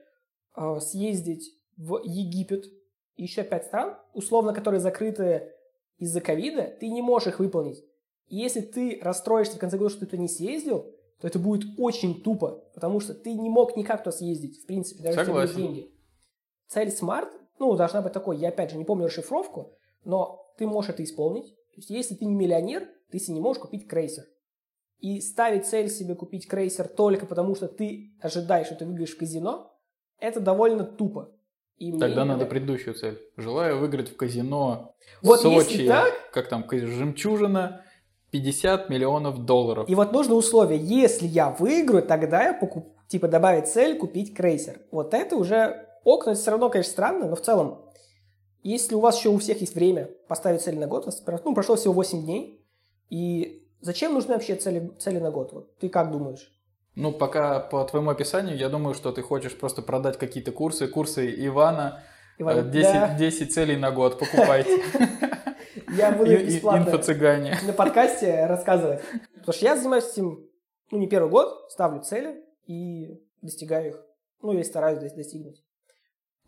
э, 0.57 0.81
съездить 0.81 1.51
в 1.77 2.01
Египет 2.05 2.67
и 3.17 3.23
еще 3.23 3.43
пять 3.43 3.67
стран, 3.67 3.97
условно, 4.13 4.53
которые 4.53 4.81
закрыты 4.81 5.51
из-за 5.99 6.21
ковида, 6.21 6.77
ты 6.79 6.89
не 6.89 7.03
можешь 7.03 7.29
их 7.29 7.39
выполнить. 7.39 7.83
И 8.29 8.37
если 8.37 8.61
ты 8.61 8.99
расстроишься 9.03 9.57
в 9.57 9.61
конце 9.61 9.79
года, 9.79 9.91
что 9.91 10.01
ты 10.01 10.07
туда 10.07 10.23
не 10.23 10.29
съездил, 10.29 10.95
то 11.21 11.27
это 11.27 11.39
будет 11.39 11.79
очень 11.79 12.23
тупо, 12.23 12.65
потому 12.75 13.01
что 13.01 13.15
ты 13.15 13.33
не 13.33 13.49
мог 13.49 13.77
никак 13.77 14.05
туда 14.05 14.13
съездить, 14.15 14.63
в 14.63 14.67
принципе, 14.67 15.03
даже 15.03 15.21
если 15.21 15.33
Согласен. 15.33 15.57
деньги. 15.57 15.91
Цель 16.69 16.89
Smart, 16.89 17.31
ну, 17.59 17.75
должна 17.77 18.03
быть 18.03 18.13
такой, 18.13 18.37
я 18.37 18.49
опять 18.49 18.71
же 18.71 18.77
не 18.77 18.85
помню 18.85 19.07
расшифровку, 19.07 19.79
но 20.05 20.53
ты 20.59 20.67
можешь 20.67 20.91
это 20.91 21.05
исполнить. 21.05 21.55
То 21.75 21.77
есть, 21.77 21.91
если 21.91 22.15
ты 22.15 22.25
не 22.25 22.35
миллионер, 22.35 22.89
ты 23.11 23.19
себе 23.19 23.35
не 23.35 23.41
можешь 23.41 23.63
купить 23.63 23.89
крейсер. 23.89 24.25
И 25.01 25.21
ставить 25.21 25.67
цель 25.67 25.91
себе 25.91 26.15
купить 26.15 26.49
крейсер 26.49 26.89
только 26.89 27.27
потому, 27.27 27.55
что 27.55 27.69
ты 27.69 28.13
ожидаешь, 28.21 28.67
что 28.67 28.77
ты 28.77 28.87
выиграешь 28.87 29.15
в 29.15 29.19
казино, 29.19 29.77
это 30.19 30.41
довольно 30.41 30.85
тупо. 30.85 31.31
И 31.79 31.91
мне 31.91 32.01
Тогда 32.01 32.23
не 32.23 32.29
надо 32.29 32.47
предыдущую 32.47 32.95
цель. 32.95 33.21
Желаю 33.37 33.79
выиграть 33.79 34.09
в 34.11 34.17
казино 34.17 34.95
Вот 35.23 35.41
Сочи. 35.41 35.87
так- 35.87 36.31
Как 36.33 36.49
там, 36.49 36.65
жемчужина 36.71 37.85
50 38.31 38.89
миллионов 38.89 39.45
долларов. 39.45 39.89
И 39.89 39.95
вот 39.95 40.13
нужно 40.13 40.35
условие, 40.35 40.79
если 40.81 41.27
я 41.27 41.51
выиграю, 41.51 42.03
тогда 42.05 42.45
я 42.45 42.55
покуп... 42.55 42.89
типа 43.09 43.29
добавить 43.29 43.69
цель 43.69 43.97
купить 43.99 44.35
крейсер. 44.35 44.81
Вот 44.91 45.15
это 45.15 45.37
уже 45.37 45.87
окна, 46.05 46.31
это 46.31 46.41
все 46.41 46.51
равно, 46.53 46.71
конечно, 46.71 46.93
странно, 46.93 47.27
но 47.29 47.37
в 47.37 47.41
целом, 47.41 47.83
если 48.63 48.95
у 48.95 49.01
вас 49.01 49.19
еще 49.19 49.29
у 49.29 49.39
всех 49.39 49.61
есть 49.61 49.75
время 49.75 50.11
поставить 50.29 50.63
цель 50.63 50.79
на 50.79 50.87
год, 50.87 51.05
у 51.05 51.07
вас, 51.07 51.23
ну, 51.45 51.55
прошло 51.55 51.77
всего 51.77 51.93
8 51.95 52.25
дней, 52.25 52.65
и 53.11 53.64
зачем 53.85 54.15
нужны 54.15 54.35
вообще 54.35 54.57
цели, 54.57 54.91
цели 54.99 55.19
на 55.19 55.31
год? 55.31 55.53
Вот 55.53 55.79
ты 55.79 55.89
как 55.89 56.11
думаешь? 56.11 56.51
Ну, 56.97 57.13
пока 57.13 57.61
по 57.61 57.85
твоему 57.85 58.11
описанию, 58.11 58.57
я 58.57 58.69
думаю, 58.69 58.95
что 58.95 59.13
ты 59.13 59.23
хочешь 59.23 59.57
просто 59.57 59.83
продать 59.83 60.17
какие-то 60.19 60.53
курсы. 60.53 60.87
Курсы 60.89 61.33
Ивана. 61.47 62.03
Иван, 62.39 62.59
э, 62.59 62.71
10, 62.71 62.93
да. 62.93 63.15
10 63.19 63.53
целей 63.53 63.77
на 63.77 63.91
год 63.91 64.19
покупайте. 64.19 64.83
Я 65.97 66.13
буду 66.13 66.31
бесплатно 66.31 66.91
Инфо-цыгане. 66.91 67.57
на 67.67 67.73
подкасте 67.73 68.47
рассказывать. 68.47 69.01
Потому 69.35 69.53
что 69.53 69.65
я 69.67 69.77
занимаюсь 69.77 70.11
этим, 70.13 70.49
ну, 70.91 70.99
не 70.99 71.07
первый 71.09 71.29
год, 71.31 71.71
ставлю 71.71 72.01
цели 72.03 72.43
и 72.67 73.21
достигаю 73.43 73.91
их. 73.91 74.03
Ну, 74.43 74.53
или 74.53 74.63
стараюсь 74.63 74.99
дос- 74.99 75.15
достигнуть. 75.17 75.63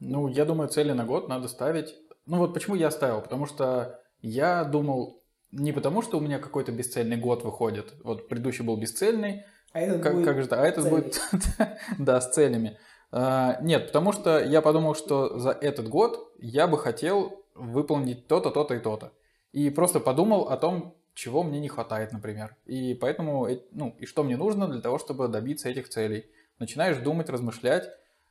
Ну, 0.00 0.28
я 0.28 0.44
думаю, 0.44 0.68
цели 0.68 0.92
на 0.92 1.04
год 1.04 1.28
надо 1.28 1.48
ставить. 1.48 1.94
Ну 2.26 2.38
вот 2.38 2.54
почему 2.54 2.76
я 2.76 2.90
ставил? 2.90 3.20
Потому 3.20 3.46
что 3.46 4.00
я 4.20 4.64
думал 4.64 5.22
не 5.52 5.72
потому, 5.72 6.02
что 6.02 6.18
у 6.18 6.20
меня 6.20 6.38
какой-то 6.38 6.72
бесцельный 6.72 7.16
год 7.16 7.44
выходит. 7.44 7.94
Вот 8.04 8.28
предыдущий 8.28 8.64
был 8.64 8.76
бесцельный, 8.76 9.44
А 9.72 9.80
этот 9.80 10.02
как, 10.02 10.14
будет 10.14 10.24
как 10.26 10.42
же? 10.42 10.48
А 10.50 10.66
этот 10.66 10.84
цельный. 10.84 11.00
будет, 11.02 11.20
да, 11.98 12.20
с 12.20 12.32
целями. 12.32 12.78
А, 13.12 13.58
Нет, 13.62 13.86
потому 13.86 14.12
что 14.12 14.38
я 14.42 14.60
подумал, 14.60 14.94
что 14.94 15.38
за 15.38 15.50
этот 15.50 15.88
год 15.88 16.32
я 16.38 16.66
бы 16.66 16.78
хотел 16.78 17.44
выполнить 17.54 18.26
то-то, 18.26 18.50
то-то 18.50 18.74
и 18.74 18.80
то-то. 18.80 19.12
И 19.52 19.70
просто 19.70 20.00
подумал 20.00 20.48
о 20.48 20.56
том, 20.56 20.94
чего 21.14 21.42
мне 21.42 21.60
не 21.60 21.68
хватает, 21.68 22.12
например. 22.12 22.56
И 22.66 22.92
поэтому, 22.94 23.46
э, 23.48 23.60
ну, 23.72 23.96
и 23.98 24.04
что 24.04 24.22
мне 24.22 24.36
нужно 24.36 24.68
для 24.68 24.82
того, 24.82 24.98
чтобы 24.98 25.28
добиться 25.28 25.70
этих 25.70 25.88
целей. 25.88 26.26
Начинаешь 26.58 26.98
думать, 26.98 27.30
размышлять. 27.30 27.88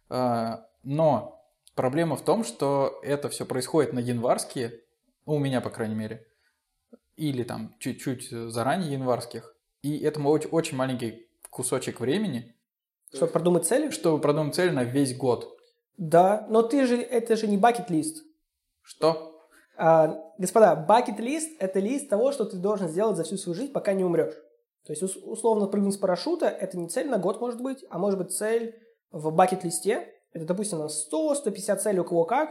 а, 0.09 0.67
Но 0.83 1.43
проблема 1.73 2.15
в 2.15 2.21
том, 2.23 2.43
что 2.43 2.99
это 3.01 3.29
все 3.29 3.45
происходит 3.45 3.93
на 3.93 3.99
январские, 3.99 4.81
у 5.25 5.39
меня, 5.39 5.61
по 5.61 5.71
крайней 5.71 5.95
мере, 5.95 6.27
или 7.15 7.43
там 7.43 7.75
чуть-чуть 7.79 8.29
заранее 8.29 8.93
январских. 8.93 9.55
И 9.81 9.99
это 9.99 10.19
очень, 10.21 10.49
очень 10.49 10.77
маленький 10.77 11.27
кусочек 11.49 11.99
времени, 11.99 12.55
Чтобы 13.13 13.31
продумать 13.31 13.65
цели? 13.65 13.89
чтобы 13.91 14.19
продумать 14.21 14.55
цель 14.55 14.71
на 14.73 14.83
весь 14.83 15.15
год. 15.15 15.57
Да, 15.97 16.45
но 16.49 16.61
ты 16.61 16.85
же, 16.85 16.97
это 17.01 17.35
же 17.37 17.47
не 17.47 17.57
бакет-лист. 17.57 18.23
Что? 18.81 19.39
А, 19.77 20.21
господа, 20.37 20.75
бакет-лист– 20.75 21.51
это 21.59 21.79
лист 21.79 22.09
того, 22.09 22.31
что 22.31 22.45
ты 22.45 22.57
должен 22.57 22.89
сделать 22.89 23.15
за 23.17 23.23
всю 23.23 23.37
свою 23.37 23.55
жизнь, 23.55 23.71
пока 23.71 23.93
не 23.93 24.03
умрешь. 24.03 24.33
То 24.85 24.91
есть, 24.91 25.03
ус- 25.03 25.15
условно, 25.17 25.67
прыгнуть 25.67 25.93
с 25.93 25.97
парашюта– 25.97 26.47
это 26.47 26.77
не 26.77 26.87
цель 26.89 27.09
на 27.09 27.17
год, 27.17 27.39
может 27.41 27.61
быть, 27.61 27.85
а 27.89 27.97
может 27.97 28.19
быть 28.19 28.31
цель 28.31 28.77
в 29.11 29.31
бакет-листе. 29.31 30.13
Это, 30.33 30.45
допустим, 30.45 30.79
на 30.79 30.87
100-150 30.89 31.77
целей 31.77 31.99
у 31.99 32.03
кого 32.03 32.25
как. 32.25 32.49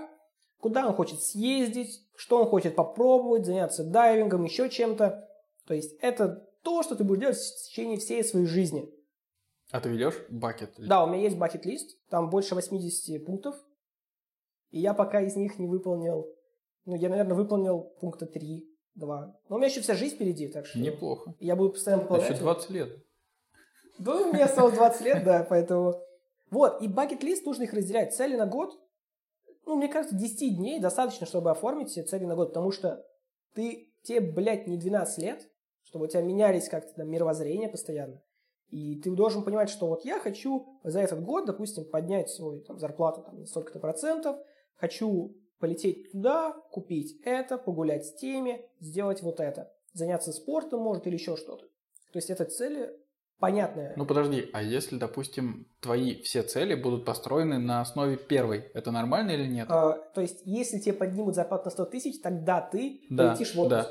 Куда 0.59 0.87
он 0.87 0.95
хочет 0.95 1.23
съездить, 1.23 2.04
что 2.17 2.39
он 2.39 2.47
хочет 2.47 2.75
попробовать, 2.75 3.47
заняться 3.47 3.85
дайвингом, 3.85 4.45
еще 4.45 4.69
чем-то. 4.69 5.29
То 5.67 5.75
есть, 5.75 5.97
это 6.01 6.47
то, 6.63 6.83
что 6.83 6.97
ты 6.97 7.05
будешь 7.05 7.21
делать 7.21 7.37
в 7.37 7.67
течение 7.67 7.99
всей 7.99 8.25
своей 8.25 8.47
жизни. 8.47 8.91
А 9.71 9.81
ты 9.81 9.89
ведешь 9.89 10.15
бакет? 10.29 10.75
Да, 10.79 11.05
у 11.05 11.09
меня 11.09 11.23
есть 11.23 11.37
бакет-лист, 11.37 11.99
там 12.09 12.31
больше 12.31 12.55
80 12.55 13.25
пунктов, 13.25 13.57
и 14.71 14.81
я 14.81 14.95
пока 14.95 15.21
из 15.21 15.37
них 15.37 15.59
не 15.59 15.67
выполнил, 15.67 16.27
ну, 16.85 16.97
я, 16.97 17.09
наверное, 17.09 17.35
выполнил 17.35 17.81
пункта 18.01 18.27
3, 18.27 18.69
2. 18.95 19.41
Но 19.49 19.57
у 19.57 19.59
меня 19.59 19.69
еще 19.69 19.81
вся 19.81 19.95
жизнь 19.95 20.17
впереди, 20.17 20.49
так 20.49 20.67
что 20.67 20.79
Неплохо. 20.79 21.35
я 21.41 21.57
буду 21.57 21.71
постоянно 21.71 22.03
выполнять. 22.03 22.31
Еще 22.31 22.41
20 22.41 22.71
лет. 22.71 23.05
Да, 23.99 24.17
у 24.17 24.33
меня 24.33 24.45
осталось 24.47 24.75
20 24.75 25.01
лет, 25.03 25.25
да, 25.25 25.47
поэтому... 25.49 26.01
Вот, 26.51 26.83
и 26.83 26.89
бакет-лист 26.89 27.47
нужно 27.47 27.65
их 27.65 27.73
разделять. 27.73 28.15
Цели 28.15 28.37
на 28.37 28.47
год, 28.47 28.79
ну, 29.67 29.77
мне 29.77 29.89
кажется, 29.89 30.17
10 30.17 30.57
дней 30.57 30.81
достаточно, 30.81 31.27
чтобы 31.27 31.51
оформить 31.51 31.91
себе 31.91 32.05
цели 32.05 32.25
на 32.25 32.35
год, 32.35 32.49
потому 32.49 32.71
что 32.71 33.05
ты, 33.55 33.93
тебе, 34.03 34.21
блядь, 34.21 34.67
не 34.67 34.77
12 34.77 35.19
лет, 35.19 35.49
чтобы 35.83 36.07
у 36.07 36.09
тебя 36.09 36.23
менялись 36.23 36.69
как-то 36.69 36.95
там 36.95 37.11
мировоззрение 37.11 37.69
постоянно. 37.69 38.23
И 38.71 39.01
ты 39.01 39.11
должен 39.15 39.45
понимать, 39.45 39.71
что 39.71 39.87
вот 39.87 40.05
я 40.05 40.19
хочу 40.19 40.81
за 40.83 41.01
этот 41.01 41.23
год, 41.23 41.47
допустим, 41.47 41.85
поднять 41.85 42.31
свою 42.31 42.61
там, 42.63 42.79
зарплату 42.79 43.23
там, 43.23 43.41
на 43.41 43.47
столько-то 43.47 43.79
процентов, 43.79 44.37
хочу 44.75 45.37
полететь 45.61 46.11
туда, 46.11 46.53
купить 46.71 47.21
это, 47.25 47.57
погулять 47.57 48.07
с 48.07 48.15
теми, 48.15 48.69
сделать 48.81 49.23
вот 49.23 49.41
это, 49.41 49.73
заняться 49.93 50.33
спортом, 50.33 50.81
может, 50.81 51.07
или 51.07 51.15
еще 51.15 51.37
что-то. 51.37 51.65
То 52.13 52.19
есть 52.19 52.31
это 52.31 52.45
цели 52.45 52.91
понятные. 53.39 53.93
Ну 53.97 54.07
подожди, 54.07 54.49
а 54.53 54.63
если, 54.63 54.97
допустим, 54.97 55.67
твои 55.81 56.23
все 56.23 56.43
цели 56.43 56.75
будут 56.75 57.05
построены 57.05 57.59
на 57.59 57.81
основе 57.81 58.17
первой, 58.17 58.71
это 58.75 58.91
нормально 58.91 59.33
или 59.33 59.47
нет? 59.47 59.67
А, 59.71 59.93
то 60.15 60.21
есть, 60.21 60.41
если 60.45 60.79
тебе 60.79 60.95
поднимут 60.95 61.35
зарплату 61.35 61.65
на 61.67 61.71
100 61.71 61.85
тысяч, 61.87 62.21
тогда 62.23 62.61
ты 62.61 63.01
Да, 63.11 63.29
полетишь 63.31 63.55
в 63.55 63.61
отпуск. 63.61 63.71
да. 63.89 63.91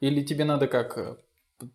Или 0.00 0.22
тебе 0.24 0.44
надо 0.44 0.66
как 0.66 0.98
э, 0.98 1.16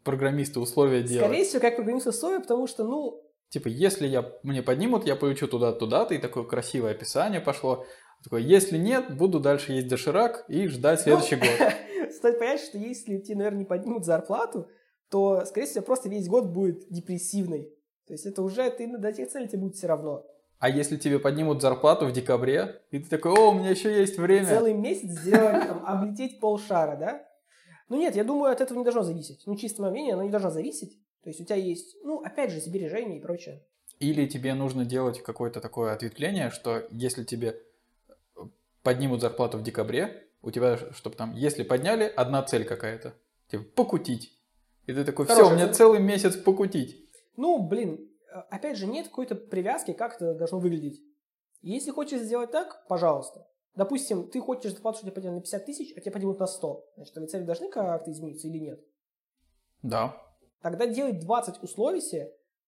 программисты 0.04 0.60
условия 0.60 1.02
делать? 1.04 1.26
Скорее 1.26 1.44
всего, 1.46 1.62
как 1.62 1.76
программист 1.78 2.08
условия, 2.08 2.40
потому 2.40 2.68
что, 2.68 2.84
ну, 2.84 3.24
Типа, 3.50 3.70
если 3.70 4.06
я, 4.08 4.30
мне 4.44 4.62
поднимут, 4.62 5.08
я 5.08 5.16
полечу 5.16 5.48
туда-туда-то, 5.48 6.14
и 6.14 6.18
такое 6.18 6.44
красивое 6.44 6.92
описание 6.92 7.40
пошло. 7.40 7.86
Такое, 8.22 8.42
если 8.42 8.78
нет, 8.78 9.16
буду 9.16 9.40
дальше 9.40 9.72
есть 9.72 9.88
доширак 9.88 10.44
и 10.50 10.68
ждать 10.68 11.00
следующий 11.00 11.38
Ну, 11.38 11.42
год. 11.44 12.12
стоит 12.14 12.40
понять, 12.40 12.60
что 12.60 12.78
если 12.78 13.20
тебе, 13.20 13.38
наверное, 13.38 13.60
не 13.60 13.66
поднимут 13.66 14.04
зарплату, 14.04 14.68
то, 15.10 15.46
скорее 15.46 15.68
всего, 15.68 15.84
просто 15.84 16.10
весь 16.10 16.28
год 16.28 16.46
будет 16.46 16.88
депрессивный. 16.90 17.72
То 18.06 18.14
есть 18.14 18.26
это 18.26 18.42
уже, 18.42 18.70
ты 18.72 18.98
до 18.98 19.12
тех 19.12 19.30
целей 19.30 19.48
тебе 19.48 19.60
будет 19.60 19.76
все 19.76 19.88
равно. 19.88 20.26
А 20.60 20.70
если 20.70 20.98
тебе 20.98 21.20
поднимут 21.20 21.62
зарплату 21.62 22.08
в 22.08 22.12
декабре, 22.12 22.82
и 22.90 23.00
ты 23.00 23.10
такой, 23.10 23.32
о, 23.32 23.52
у 23.52 23.54
меня 23.54 23.70
еще 23.70 23.96
есть 23.96 24.18
время. 24.18 24.48
Целый 24.48 24.74
месяц 24.74 25.12
сделать, 25.12 25.68
там, 25.68 25.84
облететь 25.86 26.40
полшара, 26.40 26.98
да? 26.98 27.28
Ну 27.90 27.98
нет, 27.98 28.16
я 28.16 28.24
думаю, 28.24 28.52
от 28.52 28.60
этого 28.60 28.78
не 28.78 28.84
должно 28.84 29.04
зависеть. 29.04 29.44
Ну, 29.46 29.56
чисто 29.56 29.82
мое 29.82 29.92
мнение, 29.92 30.14
оно 30.14 30.24
не 30.24 30.30
должно 30.30 30.50
зависеть. 30.50 30.98
То 31.24 31.30
есть 31.30 31.42
у 31.42 31.46
тебя 31.46 31.58
есть, 31.58 31.96
ну, 32.04 32.22
опять 32.22 32.52
же, 32.52 32.60
сбережения 32.60 33.18
и 33.18 33.22
прочее. 33.22 33.64
Или 34.00 34.26
тебе 34.28 34.54
нужно 34.54 34.86
делать 34.86 35.22
какое-то 35.22 35.62
такое 35.62 35.94
ответвление, 35.94 36.50
что 36.50 36.88
если 36.92 37.24
тебе 37.24 37.62
поднимут 38.84 39.22
зарплату 39.22 39.58
в 39.58 39.64
декабре, 39.64 40.24
у 40.42 40.52
тебя, 40.52 40.78
чтобы 40.94 41.16
там, 41.16 41.34
если 41.34 41.64
подняли, 41.64 42.04
одна 42.04 42.42
цель 42.44 42.64
какая-то. 42.64 43.14
Типа, 43.50 43.64
покутить. 43.76 44.37
И 44.88 44.94
ты 44.94 45.04
такой, 45.04 45.26
все, 45.26 45.48
у 45.48 45.54
меня 45.54 45.72
целый 45.72 46.00
месяц 46.00 46.36
покутить. 46.36 47.10
Ну, 47.36 47.62
блин, 47.68 48.10
э, 48.34 48.40
опять 48.50 48.78
же, 48.78 48.88
нет 48.88 49.10
какой-то 49.10 49.36
привязки, 49.36 49.92
как 49.92 50.16
это 50.16 50.34
должно 50.34 50.60
выглядеть. 50.60 51.02
Если 51.62 51.92
хочешь 51.92 52.22
сделать 52.22 52.52
так, 52.52 52.86
пожалуйста. 52.88 53.48
Допустим, 53.76 54.30
ты 54.30 54.40
хочешь 54.40 54.72
зарплату, 54.72 54.98
что 54.98 55.06
тебе 55.06 55.14
подняли 55.14 55.36
на 55.36 55.42
50 55.42 55.66
тысяч, 55.66 55.94
а 55.96 56.00
тебе 56.00 56.12
поднимут 56.12 56.40
на 56.40 56.48
100. 56.48 56.86
Значит, 56.96 57.14
твои 57.14 57.28
цели 57.28 57.44
должны 57.44 57.70
как-то 57.70 58.12
измениться 58.12 58.48
или 58.48 58.58
нет? 58.60 58.80
Да. 59.84 60.18
Тогда 60.62 60.88
делай 60.88 61.12
20 61.12 61.62
условий 61.62 62.02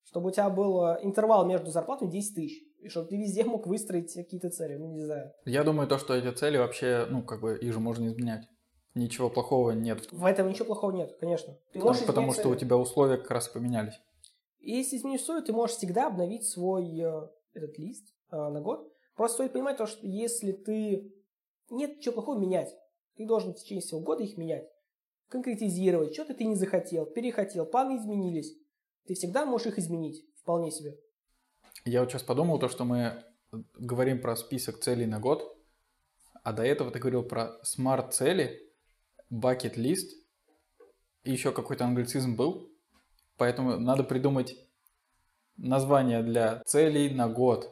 чтобы 0.03 0.29
у 0.29 0.31
тебя 0.31 0.49
был 0.49 0.85
э, 0.85 0.99
интервал 1.03 1.45
между 1.45 1.71
зарплатами 1.71 2.09
10 2.09 2.35
тысяч. 2.35 2.63
И 2.79 2.89
чтобы 2.89 3.07
ты 3.07 3.17
везде 3.17 3.43
мог 3.43 3.67
выстроить 3.67 4.13
какие-то 4.13 4.49
цели. 4.49 4.75
Ну, 4.75 4.91
не 4.93 5.03
знаю. 5.03 5.31
Я 5.45 5.63
думаю, 5.63 5.87
то, 5.87 5.97
что 5.97 6.15
эти 6.15 6.33
цели 6.35 6.57
вообще, 6.57 7.05
ну, 7.09 7.23
как 7.23 7.41
бы, 7.41 7.57
их 7.57 7.73
же 7.73 7.79
можно 7.79 8.07
изменять. 8.07 8.47
Ничего 8.95 9.29
плохого 9.29 9.71
нет. 9.71 10.11
в 10.11 10.25
этом 10.25 10.49
ничего 10.49 10.65
плохого 10.65 10.91
нет, 10.91 11.15
конечно. 11.19 11.57
Ты 11.71 11.79
потому 11.79 12.31
изменять 12.31 12.39
что 12.39 12.49
у 12.49 12.55
тебя 12.55 12.77
условия 12.77 13.17
как 13.17 13.31
раз 13.31 13.47
поменялись. 13.47 13.99
И 14.59 14.73
Если 14.73 14.97
изменишь 14.97 15.21
условия, 15.21 15.41
ты 15.41 15.53
можешь 15.53 15.77
всегда 15.77 16.07
обновить 16.07 16.45
свой 16.45 16.99
э, 16.99 17.27
этот 17.53 17.77
лист 17.77 18.13
э, 18.31 18.35
на 18.35 18.61
год. 18.61 18.91
Просто 19.15 19.35
стоит 19.35 19.53
понимать 19.53 19.77
то, 19.77 19.85
что 19.85 20.05
если 20.05 20.51
ты... 20.51 21.13
Нет 21.69 21.97
ничего 21.97 22.15
плохого 22.15 22.39
менять. 22.39 22.75
Ты 23.15 23.25
должен 23.25 23.53
в 23.53 23.57
течение 23.57 23.81
всего 23.81 23.99
года 23.99 24.23
их 24.23 24.37
менять. 24.37 24.67
Конкретизировать. 25.27 26.13
Что-то 26.13 26.33
ты 26.33 26.45
не 26.45 26.55
захотел, 26.55 27.05
перехотел, 27.05 27.65
планы 27.65 27.97
изменились. 27.97 28.55
Ты 29.05 29.13
всегда 29.13 29.45
можешь 29.45 29.67
их 29.67 29.79
изменить. 29.79 30.25
Вполне 30.35 30.71
себе. 30.71 30.97
Я 31.85 32.01
вот 32.01 32.11
сейчас 32.11 32.23
подумал, 32.23 32.59
то, 32.59 32.69
что 32.69 32.85
мы 32.85 33.23
говорим 33.51 34.21
про 34.21 34.35
список 34.35 34.79
целей 34.79 35.05
на 35.05 35.19
год, 35.19 35.55
а 36.43 36.53
до 36.53 36.63
этого 36.63 36.91
ты 36.91 36.99
говорил 36.99 37.23
про 37.23 37.59
смарт-цели, 37.63 38.68
бакет-лист, 39.29 40.17
и 41.23 41.31
еще 41.31 41.51
какой-то 41.51 41.85
англицизм 41.85 42.35
был, 42.35 42.69
поэтому 43.37 43.77
надо 43.77 44.03
придумать 44.03 44.55
название 45.57 46.23
для 46.23 46.61
целей 46.65 47.13
на 47.13 47.27
год. 47.27 47.69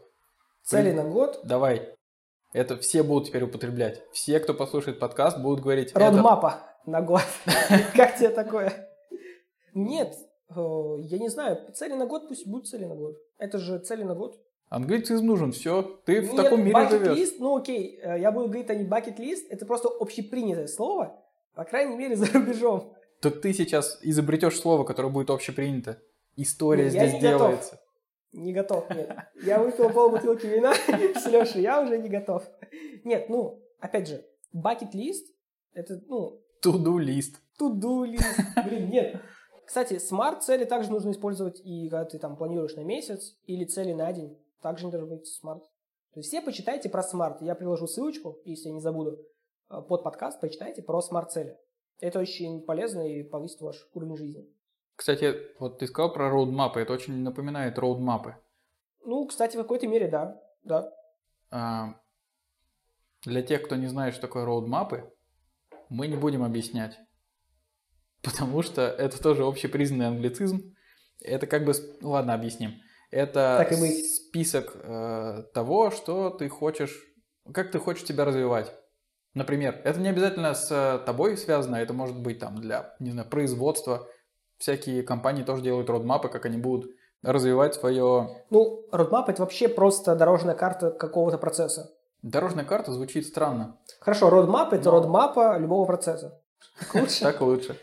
Цели 0.63 0.89
При- 0.91 0.97
на 0.97 1.03
год. 1.05 1.39
Давай. 1.43 1.93
Это 2.53 2.77
все 2.77 3.03
будут 3.03 3.27
теперь 3.27 3.43
употреблять. 3.43 4.01
Все, 4.11 4.39
кто 4.39 4.53
послушает 4.53 4.99
подкаст, 4.99 5.39
будут 5.39 5.61
говорить... 5.61 5.91
это- 5.91 5.99
Родмапа 5.99 6.63
на 6.85 7.01
год. 7.01 7.21
Как 7.95 8.17
тебе 8.17 8.29
такое? 8.29 8.89
Нет, 9.73 10.15
э, 10.49 10.55
я 11.01 11.19
не 11.19 11.29
знаю. 11.29 11.59
Цели 11.73 11.93
на 11.93 12.05
год 12.05 12.27
пусть 12.27 12.47
будут 12.47 12.67
цели 12.67 12.85
на 12.85 12.95
год. 12.95 13.17
Это 13.37 13.57
же 13.59 13.79
цели 13.79 14.03
на 14.03 14.15
год. 14.15 14.39
Англицизм 14.69 15.25
нужен, 15.25 15.51
все. 15.51 15.99
Ты 16.05 16.21
в 16.21 16.35
таком 16.35 16.63
мире 16.63 16.89
живешь. 16.89 17.17
bucket-list, 17.17 17.35
ну 17.39 17.57
окей, 17.57 17.99
э, 18.01 18.19
я 18.19 18.31
буду 18.31 18.47
говорить, 18.47 18.69
а 18.69 18.75
не 18.75 18.83
бакет-лист, 18.83 19.45
это 19.49 19.65
просто 19.65 19.87
общепринятое 19.87 20.67
слово, 20.67 21.21
по 21.57 21.65
крайней 21.65 21.95
мере, 21.95 22.15
за 22.15 22.27
рубежом. 22.27 22.93
То 23.19 23.31
ты 23.31 23.51
сейчас 23.51 23.97
изобретешь 24.03 24.59
слово, 24.59 24.83
которое 24.83 25.09
будет 25.09 25.31
общепринято. 25.31 25.99
История 26.35 26.83
я 26.83 26.89
здесь 26.89 27.13
готов. 27.13 27.21
делается. 27.21 27.81
Не 28.31 28.53
готов, 28.53 28.89
нет. 28.91 29.17
Я 29.41 29.59
выпил 29.59 29.89
полбутылки 29.89 30.45
вина 30.45 30.73
с 31.15 31.25
Лешей, 31.25 31.63
я 31.63 31.81
уже 31.81 31.97
не 31.97 32.09
готов. 32.09 32.43
Нет, 33.03 33.27
ну, 33.29 33.63
опять 33.79 34.07
же, 34.07 34.23
bucket 34.53 34.97
list, 34.97 35.33
это, 35.73 35.99
ну, 36.07 36.39
To-do 36.61 36.99
list. 36.99 37.41
to-do 37.59 38.05
list, 38.05 38.39
блин, 38.63 38.89
нет. 38.89 39.21
Кстати, 39.65 39.97
SMART-цели 39.97 40.65
также 40.65 40.91
нужно 40.91 41.09
использовать 41.11 41.59
и 41.63 41.89
когда 41.89 42.05
ты 42.05 42.19
там 42.19 42.37
планируешь 42.37 42.75
на 42.75 42.83
месяц 42.83 43.35
или 43.45 43.65
цели 43.65 43.93
на 43.93 44.13
день. 44.13 44.37
Также 44.61 44.85
не 44.85 44.91
должен 44.91 45.09
быть 45.09 45.25
SMART. 45.27 45.63
То 46.13 46.19
есть 46.19 46.29
все 46.29 46.41
почитайте 46.41 46.89
про 46.89 47.01
SMART. 47.01 47.41
Я 47.41 47.55
приложу 47.55 47.87
ссылочку, 47.87 48.37
если 48.45 48.69
я 48.69 48.75
не 48.75 48.81
забуду, 48.81 49.17
под 49.69 50.03
подкаст 50.03 50.39
почитайте 50.39 50.81
про 50.81 51.01
SMART-цели. 51.01 51.57
Это 51.99 52.19
очень 52.19 52.61
полезно 52.61 53.01
и 53.07 53.23
повысит 53.23 53.61
ваш 53.61 53.87
уровень 53.93 54.17
жизни. 54.17 54.47
Кстати, 54.95 55.35
вот 55.59 55.79
ты 55.79 55.87
сказал 55.87 56.13
про 56.13 56.29
роудмапы, 56.29 56.79
это 56.79 56.93
очень 56.93 57.21
напоминает 57.21 57.77
роудмапы. 57.77 58.35
Ну, 59.03 59.25
кстати, 59.27 59.55
в 59.55 59.61
какой-то 59.61 59.87
мере, 59.87 60.07
да. 60.07 60.41
да. 60.63 60.93
А, 61.51 61.99
для 63.23 63.41
тех, 63.41 63.63
кто 63.63 63.75
не 63.75 63.87
знает, 63.87 64.13
что 64.13 64.21
такое 64.21 64.45
роудмапы, 64.45 65.11
мы 65.89 66.07
не 66.07 66.15
будем 66.15 66.43
объяснять. 66.43 66.97
Потому 68.21 68.61
что 68.61 68.81
это 68.81 69.21
тоже 69.21 69.45
общепризнанный 69.45 70.07
англицизм. 70.07 70.75
Это 71.21 71.47
как 71.47 71.65
бы... 71.65 71.73
Ладно, 72.01 72.33
объясним. 72.33 72.73
Это 73.11 73.55
Так 73.59 73.71
и 73.71 73.79
быть. 73.79 74.05
список 74.15 74.75
э, 74.75 75.43
того, 75.53 75.91
что 75.91 76.29
ты 76.29 76.49
хочешь... 76.49 77.03
Как 77.53 77.71
ты 77.71 77.79
хочешь 77.79 78.05
себя 78.05 78.25
развивать. 78.25 78.73
Например, 79.37 79.79
это 79.83 79.99
не 79.99 80.09
обязательно 80.09 80.55
с 80.55 80.71
э, 80.71 80.97
тобой 81.05 81.37
связано, 81.37 81.75
это 81.75 81.93
может 81.93 82.17
быть 82.19 82.39
там 82.39 82.55
для, 82.55 82.95
не 82.99 83.11
знаю, 83.11 83.29
производства. 83.29 84.07
Всякие 84.57 85.03
компании 85.03 85.43
тоже 85.43 85.61
делают 85.61 85.91
родмапы, 85.91 86.27
как 86.27 86.47
они 86.47 86.57
будут 86.57 86.89
развивать 87.21 87.75
свое... 87.75 88.43
Ну, 88.49 88.87
roadmap 88.91 89.25
это 89.27 89.43
вообще 89.43 89.67
просто 89.67 90.15
дорожная 90.15 90.55
карта 90.55 90.89
какого-то 90.89 91.37
процесса. 91.37 91.91
Дорожная 92.23 92.65
карта 92.65 92.91
звучит 92.91 93.27
странно. 93.27 93.77
Хорошо, 93.99 94.29
roadmap 94.29 94.69
это 94.71 94.85
Но- 94.85 94.91
родмапа 95.01 95.55
любого 95.59 95.85
процесса. 95.85 96.41
Лучше? 96.95 97.19
Так 97.21 97.39
лучше. 97.41 97.79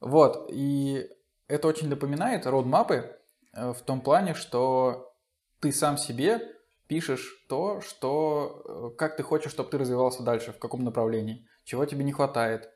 Вот, 0.00 0.48
и 0.50 1.10
это 1.46 1.68
очень 1.68 1.90
напоминает 1.90 2.46
родмапы 2.46 3.18
э, 3.52 3.74
в 3.74 3.82
том 3.82 4.00
плане, 4.00 4.32
что 4.32 5.12
ты 5.60 5.72
сам 5.72 5.98
себе 5.98 6.40
пишешь 6.88 7.44
то, 7.48 7.80
что, 7.80 8.92
э, 8.94 8.96
как 8.96 9.16
ты 9.16 9.22
хочешь, 9.22 9.52
чтобы 9.52 9.70
ты 9.70 9.78
развивался 9.78 10.22
дальше, 10.22 10.52
в 10.52 10.58
каком 10.58 10.84
направлении, 10.84 11.46
чего 11.64 11.84
тебе 11.84 12.04
не 12.04 12.12
хватает. 12.12 12.70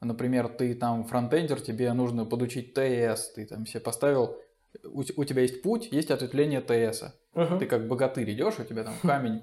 Например, 0.00 0.48
ты 0.48 0.74
там 0.74 1.04
фронтендер, 1.04 1.60
тебе 1.60 1.92
нужно 1.92 2.24
подучить 2.24 2.72
ТС, 2.72 3.32
ты 3.34 3.46
там 3.46 3.66
себе 3.66 3.80
поставил, 3.80 4.38
у, 4.84 5.00
у 5.00 5.24
тебя 5.24 5.42
есть 5.42 5.62
путь, 5.62 5.88
есть 5.92 6.10
ответвление 6.10 6.60
ТС. 6.60 7.04
Мгм. 7.34 7.58
Ты 7.58 7.66
как 7.66 7.86
богатырь 7.86 8.30
идешь, 8.32 8.58
у 8.58 8.64
тебя 8.64 8.84
там 8.84 8.94
камень 9.02 9.42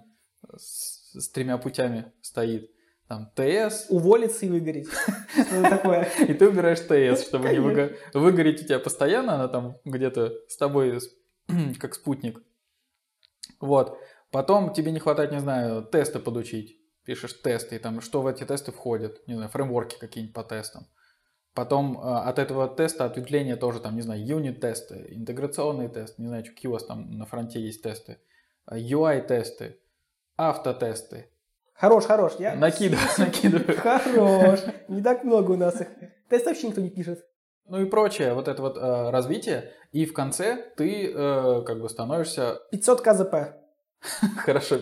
с, 0.55 1.13
с 1.13 1.29
тремя 1.29 1.57
путями 1.57 2.11
стоит. 2.21 2.71
Там 3.07 3.31
ТС, 3.35 3.85
Уволиться 3.89 4.45
и 4.45 4.49
выгореть. 4.49 4.87
Что 5.47 5.61
такое? 5.61 6.09
и 6.27 6.33
ты 6.33 6.49
убираешь 6.49 6.79
ТС, 6.79 7.25
чтобы 7.25 7.49
не 7.49 7.59
выгореть 8.13 8.61
у 8.63 8.65
тебя 8.65 8.79
постоянно, 8.79 9.35
она 9.35 9.47
там 9.47 9.77
где-то 9.85 10.33
с 10.49 10.57
тобой 10.57 10.99
как 11.79 11.93
спутник. 11.93 12.41
Вот. 13.59 13.97
Потом 14.31 14.73
тебе 14.73 14.91
не 14.91 14.99
хватает, 14.99 15.31
не 15.31 15.39
знаю, 15.39 15.83
тесты 15.83 16.19
подучить. 16.19 16.77
Пишешь 17.05 17.33
тесты, 17.33 17.77
и 17.77 17.79
там 17.79 18.01
что 18.01 18.21
в 18.21 18.27
эти 18.27 18.43
тесты 18.43 18.71
входит, 18.71 19.25
не 19.27 19.35
знаю, 19.35 19.49
фреймворки 19.49 19.97
какие-нибудь 19.97 20.35
по 20.35 20.43
тестам. 20.43 20.87
Потом 21.53 21.97
э, 21.97 22.03
от 22.03 22.37
этого 22.37 22.67
теста 22.67 23.05
ответвление 23.05 23.55
тоже, 23.55 23.79
там, 23.79 23.95
не 23.95 24.01
знаю, 24.01 24.23
юнит-тесты, 24.23 25.07
интеграционный 25.11 25.87
тест, 25.87 26.19
не 26.19 26.27
знаю, 26.27 26.43
какие 26.43 26.69
у 26.69 26.73
вас 26.73 26.85
там 26.85 27.17
на 27.17 27.25
фронте 27.25 27.61
есть 27.61 27.81
тесты, 27.81 28.19
э, 28.69 28.77
UI-тесты, 28.77 29.79
автотесты. 30.35 31.29
Хорош, 31.73 32.05
хорош. 32.05 32.33
Я... 32.39 32.55
Накидываю, 32.55 33.07
накидываю. 33.17 33.77
Хорош. 33.77 34.59
Не 34.87 35.01
так 35.01 35.23
много 35.23 35.51
у 35.51 35.57
нас 35.57 35.79
их. 35.79 35.87
Тест 36.29 36.45
вообще 36.45 36.67
никто 36.67 36.81
не 36.81 36.89
пишет. 36.89 37.25
Ну 37.67 37.81
и 37.81 37.85
прочее, 37.85 38.33
вот 38.33 38.47
это 38.47 38.61
вот 38.61 38.77
э, 38.77 39.09
развитие. 39.09 39.73
И 39.91 40.05
в 40.05 40.13
конце 40.13 40.71
ты 40.77 41.11
э, 41.13 41.61
как 41.65 41.81
бы 41.81 41.89
становишься 41.89 42.61
500 42.71 43.01
КЗП. 43.01 43.35
хорошо. 44.37 44.79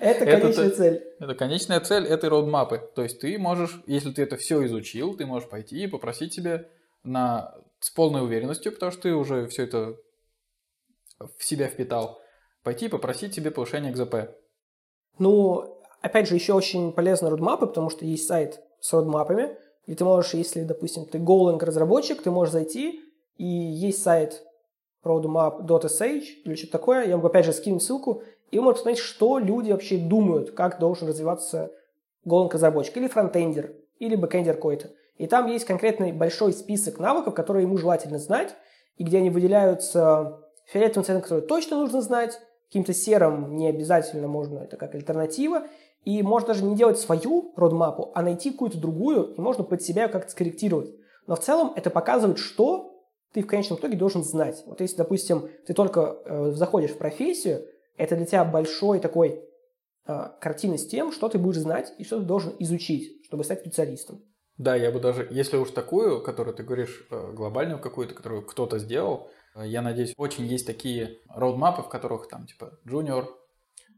Это 0.00 0.26
конечная 0.26 0.70
цель. 0.70 1.02
Это 1.20 1.34
конечная 1.34 1.80
цель 1.80 2.06
этой 2.06 2.28
роудмапы. 2.30 2.90
То 2.94 3.02
есть 3.02 3.20
ты 3.20 3.38
можешь, 3.38 3.82
если 3.86 4.10
ты 4.10 4.22
это 4.22 4.36
все 4.36 4.64
изучил, 4.66 5.16
ты 5.16 5.26
можешь 5.26 5.48
пойти 5.48 5.84
и 5.84 5.86
попросить 5.86 6.32
себе 6.32 6.68
на, 7.04 7.54
с 7.80 7.90
полной 7.90 8.22
уверенностью, 8.22 8.72
потому 8.72 8.92
что 8.92 9.02
ты 9.02 9.14
уже 9.14 9.46
все 9.46 9.64
это 9.64 9.96
в 11.38 11.44
себя 11.44 11.68
впитал, 11.68 12.20
пойти 12.62 12.86
и 12.86 12.88
попросить 12.88 13.34
себе 13.34 13.50
повышение 13.50 13.92
КЗП. 13.92 14.34
Ну, 15.18 15.80
опять 16.00 16.28
же, 16.28 16.34
еще 16.34 16.54
очень 16.54 16.92
полезны 16.92 17.30
roadmap 17.30 17.58
ы, 17.58 17.66
потому 17.66 17.90
что 17.90 18.04
есть 18.04 18.26
сайт 18.26 18.60
с 18.80 18.92
roadmap 18.92 19.33
ами, 19.33 19.56
и 19.86 19.94
ты 19.94 20.04
можешь, 20.04 20.34
если, 20.34 20.62
допустим, 20.62 21.04
ты 21.06 21.18
Golang 21.18 21.62
разработчик, 21.62 22.22
ты 22.22 22.30
можешь 22.30 22.52
зайти, 22.52 23.00
и 23.36 23.44
есть 23.44 24.02
сайт 24.02 24.42
roadmap.sh 25.04 26.22
или 26.44 26.54
что-то 26.54 26.72
такое, 26.72 27.06
я 27.06 27.16
могу 27.16 27.28
опять 27.28 27.44
же 27.44 27.52
скинуть 27.52 27.82
ссылку, 27.82 28.22
и 28.50 28.58
вы 28.58 28.64
можете 28.64 28.80
посмотреть, 28.80 29.04
что 29.04 29.38
люди 29.38 29.72
вообще 29.72 29.98
думают, 29.98 30.52
как 30.52 30.78
должен 30.78 31.08
развиваться 31.08 31.72
Golang 32.24 32.52
разработчик, 32.52 32.96
или 32.96 33.08
фронтендер, 33.08 33.74
или 33.98 34.14
бэкендер 34.14 34.54
какой-то. 34.54 34.90
И 35.16 35.26
там 35.26 35.46
есть 35.46 35.64
конкретный 35.64 36.12
большой 36.12 36.52
список 36.52 36.98
навыков, 36.98 37.34
которые 37.34 37.64
ему 37.64 37.76
желательно 37.78 38.18
знать, 38.18 38.54
и 38.96 39.04
где 39.04 39.18
они 39.18 39.30
выделяются 39.30 40.40
фиолетовым 40.66 41.04
цветом, 41.04 41.22
который 41.22 41.46
точно 41.46 41.78
нужно 41.78 42.00
знать, 42.00 42.40
каким-то 42.68 42.94
серым 42.94 43.56
не 43.56 43.68
обязательно 43.68 44.28
можно, 44.28 44.60
это 44.60 44.76
как 44.76 44.94
альтернатива, 44.94 45.64
и 46.04 46.22
можно 46.22 46.48
даже 46.48 46.64
не 46.64 46.76
делать 46.76 46.98
свою 46.98 47.52
родмапу, 47.56 48.10
а 48.14 48.22
найти 48.22 48.50
какую-то 48.50 48.78
другую, 48.78 49.34
и 49.34 49.40
можно 49.40 49.64
под 49.64 49.82
себя 49.82 50.08
как-то 50.08 50.30
скорректировать. 50.30 50.90
Но 51.26 51.36
в 51.36 51.40
целом 51.40 51.72
это 51.76 51.90
показывает, 51.90 52.38
что 52.38 52.92
ты 53.32 53.42
в 53.42 53.46
конечном 53.46 53.78
итоге 53.78 53.96
должен 53.96 54.24
знать. 54.24 54.62
Вот 54.66 54.80
если, 54.80 54.96
допустим, 54.96 55.48
ты 55.66 55.74
только 55.74 56.18
э, 56.24 56.50
заходишь 56.52 56.90
в 56.90 56.98
профессию, 56.98 57.64
это 57.96 58.16
для 58.16 58.26
тебя 58.26 58.44
большой 58.44 59.00
такой 59.00 59.42
э, 60.06 60.28
картина 60.40 60.76
с 60.76 60.86
тем, 60.86 61.12
что 61.12 61.28
ты 61.28 61.38
будешь 61.38 61.60
знать 61.60 61.92
и 61.98 62.04
что 62.04 62.18
ты 62.18 62.26
должен 62.26 62.54
изучить, 62.58 63.24
чтобы 63.26 63.44
стать 63.44 63.60
специалистом. 63.60 64.22
Да, 64.58 64.76
я 64.76 64.90
бы 64.90 65.00
даже, 65.00 65.26
если 65.30 65.56
уж 65.56 65.70
такую, 65.70 66.22
которую 66.22 66.54
ты 66.54 66.62
говоришь, 66.62 67.06
э, 67.10 67.32
глобальную 67.32 67.80
какую-то, 67.80 68.14
которую 68.14 68.42
кто-то 68.42 68.78
сделал, 68.78 69.28
э, 69.54 69.66
я 69.66 69.82
надеюсь, 69.82 70.14
очень 70.16 70.44
есть 70.44 70.66
такие 70.66 71.18
роудмапы, 71.28 71.82
в 71.82 71.88
которых 71.88 72.28
там 72.28 72.46
типа 72.46 72.78
junior, 72.86 73.26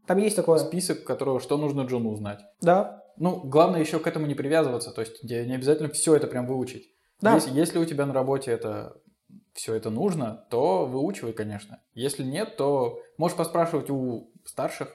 Там 0.07 0.17
есть 0.17 0.35
такое, 0.35 0.59
список, 0.59 1.03
которого 1.03 1.39
что 1.39 1.57
нужно 1.57 1.81
джуну 1.81 2.15
знать. 2.15 2.39
да, 2.61 3.03
Ну, 3.17 3.41
главное 3.43 3.79
еще 3.79 3.99
к 3.99 4.07
этому 4.07 4.25
не 4.25 4.35
привязываться, 4.35 4.91
то 4.91 5.01
есть 5.01 5.23
не 5.23 5.55
обязательно 5.55 5.89
все 5.89 6.15
это 6.15 6.27
прям 6.27 6.47
выучить. 6.47 6.89
да, 7.21 7.35
Если, 7.35 7.51
если 7.51 7.79
у 7.79 7.85
тебя 7.85 8.05
на 8.05 8.13
работе 8.13 8.51
это 8.51 8.97
все 9.53 9.73
это 9.73 9.89
нужно, 9.89 10.45
то 10.49 10.85
выучивай, 10.85 11.31
конечно. 11.33 11.79
Если 11.93 12.23
нет, 12.23 12.57
то 12.57 12.99
можешь 13.17 13.37
поспрашивать 13.37 13.89
у 13.89 14.31
старших, 14.43 14.89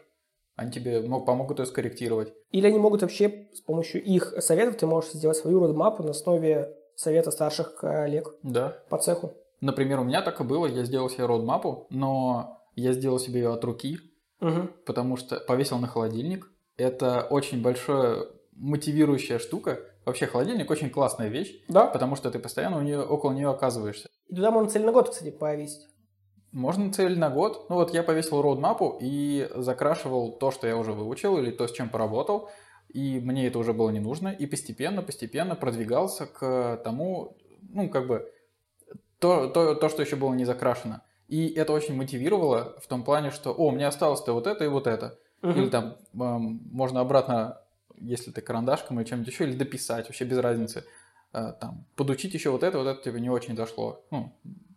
они 0.55 0.71
тебе 0.71 1.01
мог- 1.01 1.25
помогут 1.25 1.59
ее 1.61 1.67
скорректировать. 1.67 2.33
Или 2.51 2.67
они 2.67 2.79
могут 2.79 3.01
вообще 3.01 3.49
с 3.55 3.61
помощью 3.63 4.03
их 4.05 4.35
советов 4.41 4.77
ты 4.77 4.87
можешь 4.87 5.13
сделать 5.13 5.39
свою 5.39 5.61
родмапу 5.61 6.03
на 6.03 6.11
основе 6.11 6.77
совета 6.95 7.31
старших 7.31 7.77
коллег 7.77 8.35
Да. 8.43 8.77
по 8.91 8.99
цеху. 8.99 9.33
Например, 9.63 10.01
у 10.01 10.05
меня 10.05 10.21
так 10.21 10.41
и 10.41 10.45
было, 10.45 10.67
я 10.67 10.85
сделал 10.85 11.09
себе 11.09 11.25
роудмапу, 11.25 11.87
но 11.89 12.61
я 12.77 12.93
сделал 12.93 13.19
себе 13.19 13.41
ее 13.41 13.53
от 13.55 13.65
руки, 13.65 13.99
Мгм. 14.41 14.71
потому 14.87 15.17
что 15.17 15.39
повесил 15.41 15.79
на 15.79 15.87
холодильник. 15.87 16.51
Это 16.77 17.23
очень 17.29 17.61
большая 17.63 18.25
мотивирующая 18.53 19.39
штука. 19.39 19.81
Вообще 20.07 20.27
холодильник 20.27 20.71
очень 20.71 20.91
классная 20.91 21.29
вещь, 21.29 21.63
Да. 21.69 21.87
потому 21.87 22.17
что 22.17 22.31
ты 22.31 22.39
постоянно 22.39 22.79
у 22.79 22.83
нее, 22.83 23.01
около 23.03 23.33
нее 23.33 23.51
оказываешься. 23.51 24.09
И 24.29 24.35
туда 24.35 24.51
можно 24.51 24.71
цель 24.71 24.85
на 24.85 24.93
год, 24.93 25.11
кстати, 25.11 25.31
повесить. 25.31 25.87
Можно 26.53 26.93
цель 26.93 27.19
на 27.19 27.31
год. 27.31 27.67
Ну 27.69 27.77
вот 27.77 27.93
я 27.95 28.03
повесил 28.03 28.43
роудмапу 28.43 28.99
и 29.01 29.49
закрашивал 29.55 30.33
то, 30.39 30.51
что 30.51 30.67
я 30.67 30.77
уже 30.77 30.93
выучил, 30.93 31.39
или 31.39 31.51
то, 31.51 31.69
с 31.69 31.73
чем 31.73 31.89
поработал, 31.91 32.49
и 32.89 33.21
мне 33.21 33.47
это 33.47 33.59
уже 33.59 33.73
было 33.73 33.91
не 33.91 34.01
нужно, 34.01 34.29
и 34.29 34.47
постепенно, 34.47 35.03
постепенно 35.03 35.55
продвигался 35.55 36.27
к 36.27 36.81
тому, 36.83 37.37
ну, 37.63 37.89
как 37.89 38.07
бы, 38.09 38.33
то, 39.21 39.47
то, 39.49 39.75
то 39.75 39.89
что 39.89 40.03
еще 40.03 40.17
было 40.17 40.35
не 40.35 40.45
закрашено. 40.45 41.03
И 41.31 41.49
это 41.51 41.73
очень 41.73 41.95
мотивировало 41.95 42.77
в 42.81 42.89
том 42.89 43.05
плане, 43.05 43.31
что, 43.31 43.53
о, 43.53 43.71
мне 43.71 43.87
осталось-то 43.87 44.33
вот 44.33 44.49
это 44.49 44.65
и 44.65 44.69
вот 44.69 44.89
это. 44.89 45.17
Мгм. 45.43 45.61
Или 45.61 45.69
там 45.69 45.97
эм, 46.15 46.61
можно 46.73 46.99
обратно, 46.99 47.61
если 48.01 48.33
ты 48.33 48.41
карандашком 48.41 48.99
или 48.99 49.07
чем-нибудь 49.07 49.33
еще, 49.33 49.45
или 49.45 49.57
дописать, 49.57 50.07
вообще 50.07 50.25
без 50.25 50.39
разницы. 50.39 50.85
Э, 51.33 51.53
там, 51.61 51.87
подучить 51.95 52.35
еще 52.35 52.51
вот 52.51 52.65
это, 52.65 52.79
вот 52.79 52.89
это 52.89 53.01
тебе 53.01 53.21
не 53.21 53.31
очень 53.31 53.55
дошло. 53.55 54.05
Ну, 54.11 54.33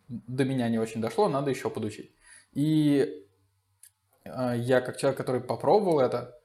до 0.08 0.46
меня 0.46 0.70
не 0.70 0.78
очень 0.78 1.02
дошло, 1.02 1.28
надо 1.28 1.50
еще 1.50 1.72
подучить. 1.72 2.12
И 2.52 3.26
э, 4.24 4.54
я, 4.58 4.82
как 4.82 4.98
человек, 4.98 5.18
который 5.18 5.42
попробовал 5.42 6.02
это, 6.02 6.40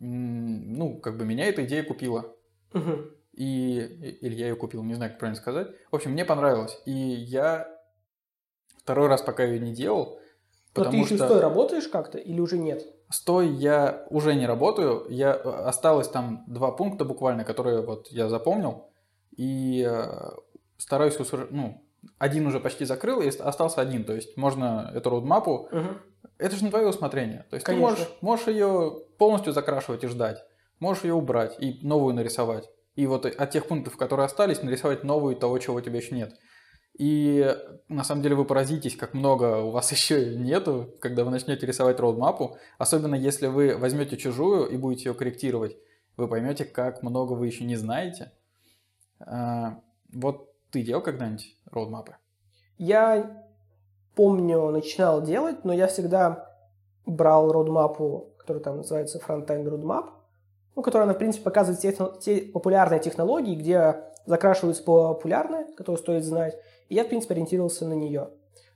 ну, 0.00 0.98
как 0.98 1.16
бы 1.16 1.24
меня 1.24 1.44
эта 1.44 1.64
идея 1.64 1.84
купила. 1.84 2.34
Мгм. 2.72 3.08
И, 3.34 3.78
или 4.20 4.34
я 4.34 4.48
ее 4.48 4.56
купил, 4.56 4.82
не 4.82 4.94
знаю, 4.94 5.12
как 5.12 5.20
правильно 5.20 5.40
сказать. 5.40 5.68
В 5.92 5.94
общем, 5.94 6.10
мне 6.10 6.24
понравилось. 6.24 6.76
И 6.86 6.90
я 6.90 7.77
второй 8.88 9.08
раз 9.08 9.20
пока 9.20 9.44
ее 9.44 9.60
не 9.60 9.74
делал, 9.74 10.18
Но 10.74 10.84
ты 10.86 10.96
еще 10.96 11.16
что... 11.16 11.26
стой 11.26 11.40
работаешь 11.40 11.88
как-то 11.88 12.16
или 12.16 12.40
уже 12.40 12.56
нет? 12.56 12.86
Стой 13.10 13.48
я 13.48 14.06
уже 14.08 14.34
не 14.34 14.46
работаю. 14.46 15.04
Я, 15.10 15.34
э, 15.34 15.48
осталось 15.66 16.08
там 16.08 16.44
два 16.46 16.72
пункта 16.72 17.04
буквально, 17.04 17.44
которые 17.44 17.82
вот 17.82 18.08
я 18.08 18.30
запомнил. 18.30 18.88
И 19.36 19.86
э, 19.86 20.30
стараюсь 20.78 21.18
ну, 21.50 21.84
один 22.16 22.46
уже 22.46 22.60
почти 22.60 22.86
закрыл, 22.86 23.20
и 23.20 23.28
остался 23.28 23.82
один. 23.82 24.04
То 24.04 24.14
есть 24.14 24.38
можно 24.38 24.90
эту 24.94 25.10
роудмапу... 25.10 25.68
Мгм. 25.70 25.98
Это 26.38 26.56
же 26.56 26.64
на 26.64 26.70
твое 26.70 26.88
усмотрение. 26.88 27.44
То 27.50 27.56
есть 27.56 27.66
Конечно. 27.66 27.88
ты 27.88 28.00
можешь, 28.00 28.14
можешь 28.22 28.46
ее 28.46 29.02
полностью 29.18 29.52
закрашивать 29.52 30.02
и 30.04 30.06
ждать. 30.06 30.44
Можешь 30.80 31.04
ее 31.04 31.12
убрать 31.12 31.56
и 31.58 31.78
новую 31.82 32.14
нарисовать. 32.14 32.70
И 32.94 33.06
вот 33.06 33.26
от 33.26 33.50
тех 33.50 33.66
пунктов, 33.66 33.98
которые 33.98 34.24
остались, 34.24 34.62
нарисовать 34.62 35.04
новую 35.04 35.36
того, 35.36 35.58
чего 35.58 35.76
у 35.76 35.80
тебя 35.82 35.98
еще 35.98 36.14
нет. 36.14 36.34
И 36.98 37.56
на 37.88 38.02
самом 38.02 38.22
деле 38.22 38.34
вы 38.34 38.44
поразитесь, 38.44 38.96
как 38.96 39.14
много 39.14 39.62
у 39.62 39.70
вас 39.70 39.90
еще 39.92 40.36
нету, 40.36 40.94
когда 41.00 41.24
вы 41.24 41.30
начнете 41.30 41.64
рисовать 41.64 42.00
роудмапу. 42.00 42.58
Особенно 42.76 43.14
если 43.14 43.46
вы 43.46 43.76
возьмете 43.76 44.16
чужую 44.16 44.68
и 44.68 44.76
будете 44.76 45.08
ее 45.08 45.14
корректировать. 45.14 45.76
Вы 46.16 46.26
поймете, 46.26 46.64
как 46.64 47.02
много 47.02 47.34
вы 47.34 47.46
еще 47.46 47.64
не 47.64 47.76
знаете. 47.76 48.32
А, 49.20 49.80
вот 50.12 50.52
ты 50.70 50.82
делал 50.82 51.00
когда-нибудь 51.00 51.56
роудмапы? 51.70 52.16
Я 52.76 53.44
помню, 54.16 54.70
начинал 54.70 55.22
делать, 55.22 55.64
но 55.64 55.72
я 55.72 55.86
всегда 55.86 56.52
брал 57.06 57.52
роудмапу, 57.52 58.34
которая 58.38 58.62
там 58.62 58.76
называется 58.78 59.18
Frontend 59.18 59.64
Roadmap, 59.64 60.10
ну, 60.74 60.82
которая, 60.82 61.12
в 61.12 61.18
принципе, 61.18 61.44
показывает 61.44 61.80
те, 61.80 61.96
те 62.20 62.50
популярные 62.52 63.00
технологии, 63.00 63.54
где 63.54 64.04
закрашиваются 64.26 64.82
популярные, 64.82 65.66
которые 65.76 65.98
стоит 65.98 66.24
знать, 66.24 66.56
и 66.88 66.94
я, 66.94 67.04
в 67.04 67.08
принципе, 67.08 67.34
ориентировался 67.34 67.86
на 67.86 67.94
нее. 67.94 68.30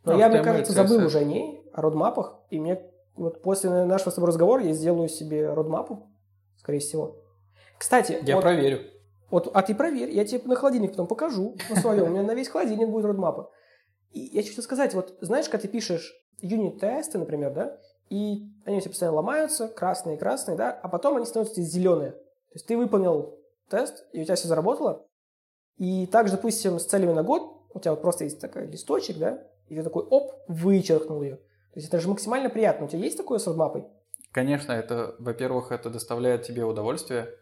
Но 0.04 0.12
ну, 0.12 0.18
я, 0.18 0.28
мне 0.28 0.42
кажется, 0.42 0.72
забыл 0.72 1.06
уже 1.06 1.18
о 1.18 1.24
ней, 1.24 1.62
о 1.72 1.82
родмапах, 1.82 2.40
и 2.50 2.58
мне 2.58 2.82
вот 3.14 3.42
после 3.42 3.70
нашего 3.84 4.10
с 4.10 4.14
тобой 4.14 4.28
разговора 4.28 4.64
я 4.64 4.72
сделаю 4.72 5.08
себе 5.08 5.52
родмапу, 5.52 6.10
скорее 6.56 6.80
всего. 6.80 7.16
Кстати, 7.78 8.18
я 8.22 8.36
вот, 8.36 8.42
проверю. 8.42 8.80
Вот, 9.30 9.50
а 9.52 9.62
ты 9.62 9.74
проверь, 9.74 10.10
я 10.10 10.24
тебе 10.24 10.42
на 10.44 10.56
холодильник 10.56 10.90
потом 10.90 11.06
покажу 11.06 11.56
на 11.70 11.76
своем, 11.76 12.04
у 12.04 12.08
меня 12.08 12.22
на 12.22 12.34
весь 12.34 12.48
холодильник 12.48 12.88
будет 12.88 13.06
родмапа. 13.06 13.50
И 14.10 14.20
я 14.20 14.42
хочу 14.42 14.60
сказать, 14.62 14.94
вот 14.94 15.16
знаешь, 15.20 15.46
когда 15.48 15.62
ты 15.62 15.68
пишешь 15.68 16.14
юнит-тесты, 16.40 17.18
например, 17.18 17.52
да, 17.54 17.78
и 18.10 18.50
они 18.66 18.76
у 18.76 18.80
тебя 18.80 18.90
постоянно 18.90 19.16
ломаются, 19.16 19.68
красные, 19.68 20.18
красные, 20.18 20.56
да, 20.56 20.70
а 20.70 20.88
потом 20.88 21.16
они 21.16 21.24
становятся 21.24 21.62
зеленые. 21.62 22.12
То 22.12 22.54
есть 22.54 22.66
ты 22.66 22.76
выполнил 22.76 23.38
тест, 23.70 24.04
и 24.12 24.20
у 24.20 24.24
тебя 24.24 24.34
все 24.34 24.48
заработало, 24.48 25.06
и 25.78 26.06
также, 26.06 26.34
допустим, 26.34 26.78
с 26.78 26.84
целями 26.84 27.12
на 27.12 27.22
год 27.22 27.61
у 27.74 27.80
тебя 27.80 27.92
вот 27.92 28.02
просто 28.02 28.24
есть 28.24 28.40
такой 28.40 28.66
листочек, 28.66 29.18
да, 29.18 29.42
и 29.68 29.76
ты 29.76 29.82
такой, 29.82 30.04
оп, 30.04 30.32
вычеркнул 30.48 31.22
ее. 31.22 31.36
То 31.36 31.78
есть 31.78 31.88
это 31.88 32.00
же 32.00 32.08
максимально 32.08 32.50
приятно. 32.50 32.86
У 32.86 32.88
тебя 32.88 33.00
есть 33.00 33.16
такое 33.16 33.38
с 33.38 33.46
родмапой? 33.46 33.84
Конечно, 34.30 34.72
это, 34.72 35.14
во-первых, 35.18 35.72
это 35.72 35.90
доставляет 35.90 36.42
тебе 36.42 36.64
удовольствие 36.64 37.34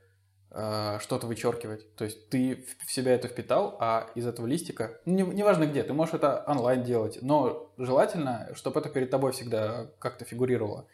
э, 0.51 0.99
что-то 1.01 1.27
вычеркивать. 1.27 1.95
То 1.97 2.05
есть 2.05 2.29
ты 2.29 2.65
в 2.85 2.93
себя 2.93 3.15
это 3.15 3.29
впитал, 3.29 3.77
а 3.81 4.09
из 4.15 4.27
этого 4.27 4.47
листика, 4.47 4.99
не, 5.05 5.23
неважно 5.23 5.67
где, 5.67 5.83
ты 5.83 5.93
можешь 5.93 6.15
это 6.15 6.45
онлайн 6.47 6.83
делать, 6.85 7.19
но 7.23 7.73
желательно, 7.77 8.51
чтобы 8.55 8.81
это 8.81 8.89
перед 8.89 9.11
тобой 9.11 9.33
всегда 9.33 9.91
как-то 9.99 10.25
фигурировало. 10.25 10.87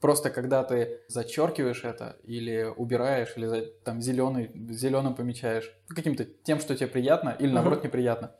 Просто 0.00 0.30
когда 0.30 0.62
ты 0.62 1.00
зачеркиваешь 1.08 1.82
это 1.82 2.16
или 2.22 2.72
убираешь, 2.76 3.32
или 3.36 3.72
там 3.84 4.00
зеленый, 4.00 4.50
зеленым 4.70 5.14
помечаешь, 5.14 5.74
каким-то 5.88 6.24
тем, 6.24 6.60
что 6.60 6.76
тебе 6.76 6.86
приятно, 6.86 7.34
или 7.38 7.50
наоборот 7.50 7.80
uh-huh. 7.80 7.86
неприятно, 7.86 8.32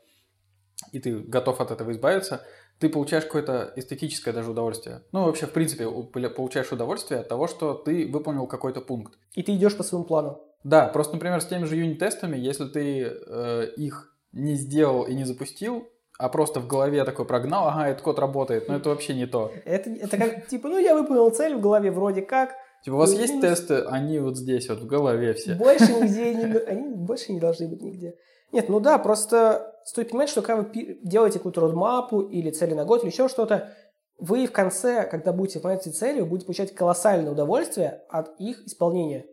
и 0.91 0.99
ты 0.99 1.19
готов 1.19 1.61
от 1.61 1.71
этого 1.71 1.91
избавиться, 1.91 2.41
ты 2.79 2.89
получаешь 2.89 3.25
какое-то 3.25 3.73
эстетическое 3.75 4.33
даже 4.33 4.51
удовольствие. 4.51 5.01
Ну, 5.11 5.25
вообще, 5.25 5.45
в 5.45 5.51
принципе, 5.51 5.89
получаешь 6.29 6.71
удовольствие 6.71 7.19
от 7.19 7.27
того, 7.27 7.47
что 7.47 7.73
ты 7.73 8.07
выполнил 8.07 8.47
какой-то 8.47 8.81
пункт. 8.81 9.17
И 9.33 9.43
ты 9.43 9.53
идешь 9.55 9.75
по 9.75 9.83
своему 9.83 10.05
плану. 10.05 10.41
Да, 10.63 10.87
просто, 10.87 11.13
например, 11.13 11.41
с 11.41 11.45
теми 11.45 11.65
же 11.65 11.75
юнит-тестами, 11.75 12.37
если 12.37 12.65
ты 12.65 13.01
э, 13.03 13.67
их 13.77 14.13
не 14.31 14.55
сделал 14.55 15.03
и 15.03 15.13
не 15.13 15.25
запустил, 15.25 15.87
а 16.17 16.27
просто 16.27 16.59
в 16.59 16.67
голове 16.67 17.03
такой 17.05 17.25
прогнал, 17.25 17.67
ага, 17.69 17.87
этот 17.87 18.01
код 18.01 18.19
работает, 18.19 18.67
но 18.67 18.75
это 18.75 18.89
вообще 18.89 19.13
не 19.13 19.25
то. 19.25 19.51
Это, 19.65 19.89
это 19.89 20.17
как, 20.17 20.47
типа, 20.49 20.67
ну 20.67 20.77
я 20.77 20.93
выполнил 20.93 21.29
цель 21.31 21.55
в 21.55 21.61
голове 21.61 21.91
вроде 21.91 22.21
как. 22.21 22.55
Типа, 22.83 22.95
у 22.95 22.97
вас 22.97 23.13
есть 23.13 23.33
минус... 23.33 23.59
тесты, 23.59 23.75
они 23.87 24.19
вот 24.19 24.37
здесь, 24.37 24.69
вот 24.69 24.79
в 24.79 24.85
голове 24.85 25.33
все. 25.33 25.55
Больше 25.55 25.93
нигде, 25.93 26.59
они 26.67 26.89
больше 26.95 27.31
не 27.31 27.39
должны 27.39 27.67
быть 27.67 27.81
нигде. 27.81 28.15
Нет, 28.51 28.69
ну 28.69 28.79
да, 28.79 28.97
просто 28.97 29.75
стоит 29.85 30.09
понимать, 30.09 30.29
что 30.29 30.41
когда 30.41 30.61
вы 30.61 30.99
делаете 31.03 31.39
какую-то 31.39 31.61
родмапу 31.61 32.21
или 32.21 32.51
цели 32.51 32.73
на 32.73 32.85
год 32.85 33.03
или 33.03 33.11
еще 33.11 33.27
что-то, 33.27 33.73
вы 34.17 34.45
в 34.47 34.51
конце, 34.51 35.05
когда 35.05 35.31
будете 35.31 35.59
выполнять 35.59 35.87
эти 35.87 35.95
цели, 35.95 36.19
вы 36.19 36.27
будете 36.27 36.45
получать 36.45 36.75
колоссальное 36.75 37.31
удовольствие 37.31 38.03
от 38.09 38.39
их 38.39 38.65
исполнения. 38.65 39.25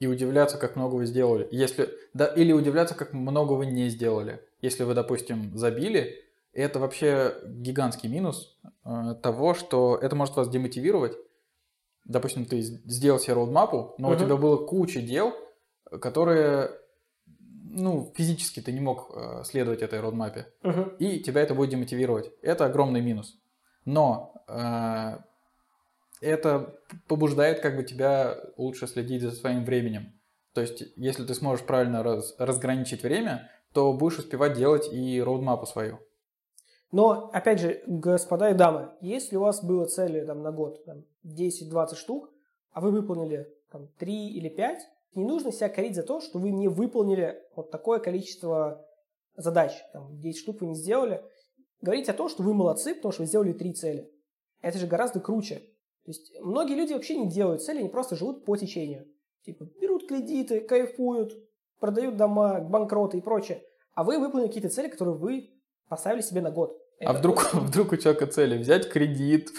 И 0.00 0.06
удивляться, 0.06 0.58
как 0.58 0.74
много 0.74 0.96
вы 0.96 1.06
сделали. 1.06 1.46
Если, 1.52 1.88
да, 2.12 2.26
или 2.26 2.52
удивляться, 2.52 2.96
как 2.96 3.12
много 3.12 3.52
вы 3.52 3.66
не 3.66 3.88
сделали. 3.88 4.40
Если 4.60 4.82
вы, 4.82 4.94
допустим, 4.94 5.56
забили, 5.56 6.16
это 6.52 6.80
вообще 6.80 7.34
гигантский 7.46 8.08
минус 8.08 8.58
э, 8.84 9.14
того, 9.22 9.54
что 9.54 9.96
это 10.02 10.16
может 10.16 10.34
вас 10.34 10.48
демотивировать. 10.48 11.16
Допустим, 12.04 12.46
ты 12.46 12.60
сделал 12.60 13.20
себе 13.20 13.34
роудмапу, 13.34 13.94
но 13.98 14.10
uh-huh. 14.10 14.16
у 14.16 14.18
тебя 14.18 14.36
было 14.36 14.56
куча 14.66 15.00
дел, 15.00 15.32
которые, 16.00 16.70
ну, 17.72 18.12
физически 18.14 18.60
ты 18.60 18.72
не 18.72 18.80
мог 18.80 19.10
э, 19.14 19.44
следовать 19.44 19.82
этой 19.82 20.00
роудмапе, 20.00 20.46
uh-huh. 20.62 20.96
и 20.98 21.20
тебя 21.20 21.40
это 21.40 21.54
будет 21.54 21.70
демотивировать. 21.70 22.30
Это 22.42 22.66
огромный 22.66 23.00
минус. 23.00 23.38
Но 23.84 24.34
э, 24.46 25.18
это 26.20 26.78
побуждает 27.08 27.60
как 27.60 27.76
бы 27.76 27.82
тебя 27.82 28.36
лучше 28.56 28.86
следить 28.86 29.22
за 29.22 29.32
своим 29.32 29.64
временем. 29.64 30.12
То 30.52 30.60
есть, 30.60 30.84
если 30.96 31.24
ты 31.24 31.34
сможешь 31.34 31.64
правильно 31.64 32.02
раз, 32.02 32.34
разграничить 32.38 33.02
время, 33.02 33.50
то 33.72 33.92
будешь 33.94 34.18
успевать 34.18 34.52
делать 34.52 34.92
и 34.92 35.22
роудмапу 35.22 35.66
свою. 35.66 35.98
Но, 36.90 37.30
опять 37.32 37.60
же, 37.60 37.82
господа 37.86 38.50
и 38.50 38.54
дамы, 38.54 38.90
если 39.00 39.36
у 39.36 39.40
вас 39.40 39.64
было 39.64 39.86
цели 39.86 40.24
там, 40.26 40.42
на 40.42 40.52
год 40.52 40.84
там, 40.84 41.04
10-20 41.24 41.94
штук, 41.96 42.30
а 42.70 42.82
вы 42.82 42.90
выполнили 42.90 43.48
там, 43.70 43.88
3 43.98 44.28
или 44.28 44.50
5, 44.50 44.80
не 45.14 45.24
нужно 45.24 45.52
себя 45.52 45.68
корить 45.68 45.94
за 45.94 46.02
то, 46.02 46.20
что 46.20 46.38
вы 46.38 46.50
не 46.50 46.68
выполнили 46.68 47.38
вот 47.54 47.70
такое 47.70 47.98
количество 47.98 48.86
задач. 49.36 49.72
Там, 49.92 50.18
10 50.18 50.40
штук 50.40 50.60
вы 50.60 50.68
не 50.68 50.74
сделали. 50.74 51.22
Говорите 51.80 52.12
о 52.12 52.14
том, 52.14 52.28
что 52.28 52.42
вы 52.42 52.54
молодцы, 52.54 52.94
потому 52.94 53.12
что 53.12 53.22
вы 53.22 53.26
сделали 53.26 53.52
3 53.52 53.74
цели. 53.74 54.10
Это 54.60 54.78
же 54.78 54.86
гораздо 54.86 55.20
круче. 55.20 55.56
То 56.04 56.10
есть 56.10 56.32
многие 56.40 56.74
люди 56.74 56.92
вообще 56.92 57.16
не 57.16 57.28
делают 57.28 57.62
цели, 57.62 57.78
они 57.78 57.88
просто 57.88 58.16
живут 58.16 58.44
по 58.44 58.56
течению. 58.56 59.06
Типа 59.44 59.66
берут 59.80 60.06
кредиты, 60.06 60.60
кайфуют, 60.60 61.32
продают 61.78 62.16
дома, 62.16 62.60
банкроты 62.60 63.18
и 63.18 63.20
прочее. 63.20 63.62
А 63.94 64.04
вы 64.04 64.18
выполнили 64.18 64.48
какие-то 64.48 64.68
цели, 64.68 64.88
которые 64.88 65.16
вы 65.16 65.50
поставили 65.88 66.22
себе 66.22 66.40
на 66.40 66.50
год. 66.50 66.76
А 67.04 67.12
вдруг, 67.12 67.50
вдруг 67.52 67.92
у 67.92 67.96
человека 67.96 68.26
цели 68.26 68.56
взять 68.58 68.88
кредит? 68.88 69.50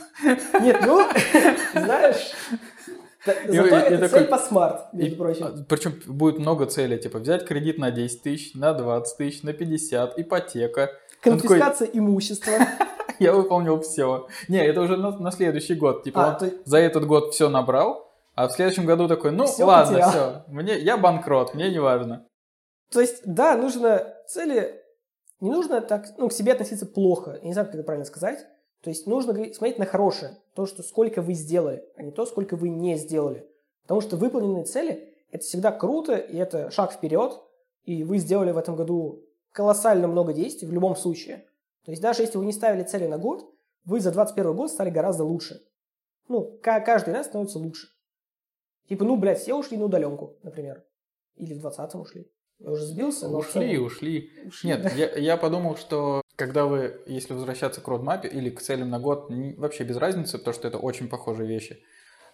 Нет, 0.61 0.81
ну, 0.85 1.01
знаешь, 1.73 2.31
Зато 3.25 3.49
и, 3.49 3.57
это 3.57 3.93
и 3.93 3.97
цель 3.97 4.09
такой, 4.09 4.23
по 4.25 4.37
смарт, 4.37 4.93
между 4.93 5.15
и, 5.15 5.17
прочим. 5.17 5.45
А, 5.45 5.65
Причем 5.67 5.93
будет 6.07 6.39
много 6.39 6.65
целей, 6.65 6.97
типа 6.97 7.19
взять 7.19 7.45
кредит 7.45 7.77
на 7.77 7.91
10 7.91 8.21
тысяч, 8.21 8.53
на 8.53 8.73
20 8.73 9.17
тысяч, 9.17 9.43
на 9.43 9.53
50, 9.53 10.19
ипотека. 10.19 10.91
Конфискация 11.21 11.87
такой, 11.87 11.99
имущества. 11.99 12.53
Я 13.19 13.33
выполнил 13.33 13.79
все. 13.81 14.27
Не, 14.49 14.65
это 14.65 14.81
уже 14.81 14.97
на, 14.97 15.17
на 15.17 15.31
следующий 15.31 15.75
год. 15.75 16.03
Типа 16.03 16.31
а, 16.31 16.33
то... 16.33 16.51
за 16.65 16.79
этот 16.79 17.05
год 17.05 17.33
все 17.33 17.49
набрал, 17.49 18.11
а 18.35 18.47
в 18.47 18.51
следующем 18.51 18.85
году 18.85 19.07
такой, 19.07 19.31
ну 19.31 19.45
все 19.45 19.63
ладно, 19.63 19.93
потерял. 19.93 20.09
все, 20.09 20.43
мне, 20.47 20.77
я 20.77 20.97
банкрот, 20.97 21.53
мне 21.53 21.69
не 21.69 21.79
важно. 21.79 22.25
То 22.91 22.99
есть, 22.99 23.21
да, 23.25 23.55
нужно 23.55 24.15
цели 24.27 24.83
не 25.43 25.49
нужно 25.49 25.81
так, 25.81 26.05
ну, 26.17 26.29
к 26.29 26.33
себе 26.33 26.53
относиться 26.53 26.85
плохо. 26.85 27.37
Я 27.41 27.47
не 27.47 27.53
знаю, 27.53 27.67
как 27.67 27.75
это 27.75 27.83
правильно 27.83 28.05
сказать. 28.05 28.47
То 28.83 28.89
есть 28.89 29.07
нужно 29.07 29.33
смотреть 29.53 29.79
на 29.79 29.85
хорошее. 29.85 30.37
То, 30.55 30.65
что 30.65 30.83
сколько 30.83 31.21
вы 31.21 31.33
сделали, 31.33 31.85
а 31.95 32.03
не 32.03 32.11
то, 32.11 32.25
сколько 32.25 32.57
вы 32.57 32.67
не 32.67 32.97
сделали. 32.97 33.47
Потому 33.83 34.01
что 34.01 34.17
выполненные 34.17 34.65
цели– 34.65 35.13
это 35.31 35.43
всегда 35.43 35.71
круто, 35.71 36.15
и 36.15 36.35
это 36.37 36.69
шаг 36.69 36.91
вперед. 36.91 37.41
И 37.85 38.03
вы 38.03 38.17
сделали 38.17 38.51
в 38.51 38.57
этом 38.57 38.75
году 38.75 39.23
колоссально 39.53 40.07
много 40.07 40.33
действий 40.33 40.67
в 40.67 40.73
любом 40.73 40.97
случае. 40.97 41.45
То 41.85 41.91
есть 41.91 42.01
даже 42.01 42.23
если 42.23 42.37
вы 42.37 42.45
не 42.45 42.51
ставили 42.51 42.83
цели 42.83 43.07
на 43.07 43.17
год, 43.17 43.49
вы 43.85 44.01
за 44.01 44.11
21 44.11 44.53
год 44.53 44.69
стали 44.69 44.89
гораздо 44.89 45.23
лучше. 45.23 45.61
Ну, 46.27 46.59
каждый 46.61 47.13
раз 47.13 47.27
становится 47.27 47.59
лучше. 47.59 47.87
Типа, 48.89 49.05
ну, 49.05 49.15
блядь, 49.15 49.39
все 49.39 49.55
ушли 49.55 49.77
на 49.77 49.85
удаленку, 49.85 50.35
например. 50.43 50.83
Или 51.35 51.53
в 51.53 51.65
20-м 51.65 52.01
ушли. 52.01 52.29
Я 52.59 52.71
уже 52.71 52.85
сбился, 52.85 53.27
но... 53.27 53.39
Ушли, 53.39 53.77
ушли. 53.77 54.29
ушли. 54.45 54.69
Нет, 54.69 54.93
я, 54.95 55.09
я 55.17 55.37
подумал, 55.37 55.75
что 55.75 56.21
когда 56.35 56.65
вы, 56.65 57.01
если 57.05 57.33
возвращаться 57.33 57.81
к 57.81 57.87
родмапе 57.87 58.27
или 58.27 58.49
к 58.49 58.61
целям 58.61 58.89
на 58.89 58.99
год, 58.99 59.27
вообще 59.57 59.83
без 59.83 59.97
разницы, 59.97 60.37
потому 60.37 60.53
что 60.53 60.67
это 60.67 60.77
очень 60.77 61.07
похожие 61.07 61.47
вещи. 61.47 61.83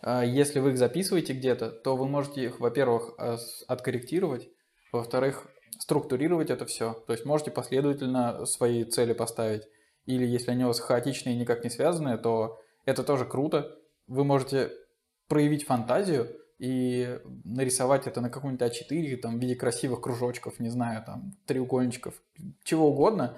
А 0.02 0.24
если 0.24 0.60
вы 0.60 0.72
их 0.72 0.78
записываете 0.78 1.34
где-то, 1.34 1.72
то 1.72 1.98
вы 1.98 2.08
можете 2.08 2.46
их, 2.46 2.60
во-первых, 2.60 3.14
а, 3.18 3.38
откорректировать, 3.68 4.50
во-вторых, 4.94 5.48
структурировать 5.78 6.50
это 6.50 6.66
все. 6.66 6.94
То 7.06 7.14
есть 7.14 7.26
можете 7.26 7.52
последовательно 7.52 8.46
свои 8.46 8.86
цели 8.86 9.14
поставить. 9.14 9.64
Или 10.06 10.26
если 10.26 10.52
они 10.52 10.64
у 10.64 10.68
вас 10.68 10.80
хаотичные 10.80 11.36
и 11.36 11.40
никак 11.40 11.64
не 11.64 11.70
связанные, 11.70 12.18
то 12.18 12.60
это 12.86 13.04
тоже 13.04 13.26
круто. 13.26 13.78
Вы 14.08 14.24
можете 14.24 14.72
проявить 15.28 15.66
фантазию, 15.66 16.40
и 16.60 17.20
нарисовать 17.46 18.06
это 18.06 18.20
на 18.20 18.30
каком-нибудь 18.30 18.62
А4, 18.62 19.16
там, 19.18 19.40
в 19.40 19.42
виде 19.42 19.56
красивых 19.56 20.02
кружочков, 20.02 20.60
не 20.60 20.70
знаю, 20.70 21.04
там, 21.06 21.32
треугольничков, 21.46 22.14
чего 22.64 22.90
угодно, 22.90 23.38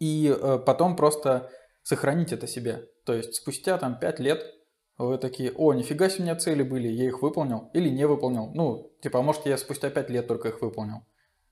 и 0.00 0.34
э, 0.36 0.58
потом 0.64 0.96
просто 0.96 1.50
сохранить 1.82 2.32
это 2.32 2.46
себе. 2.46 2.88
То 3.04 3.14
есть 3.14 3.36
спустя 3.36 3.78
там 3.78 3.98
5 3.98 4.18
лет 4.18 4.44
вы 4.98 5.16
такие, 5.18 5.52
о, 5.52 5.72
нифига 5.72 6.08
себе 6.08 6.20
у 6.20 6.22
меня 6.24 6.36
цели 6.36 6.62
были, 6.62 6.88
я 6.88 7.06
их 7.06 7.22
выполнил 7.22 7.70
или 7.72 7.88
не 7.88 8.06
выполнил. 8.06 8.50
Ну, 8.52 8.92
типа, 9.00 9.20
а 9.20 9.22
может 9.22 9.46
я 9.46 9.56
спустя 9.56 9.88
5 9.88 10.10
лет 10.10 10.26
только 10.26 10.48
их 10.48 10.60
выполнил. 10.60 11.02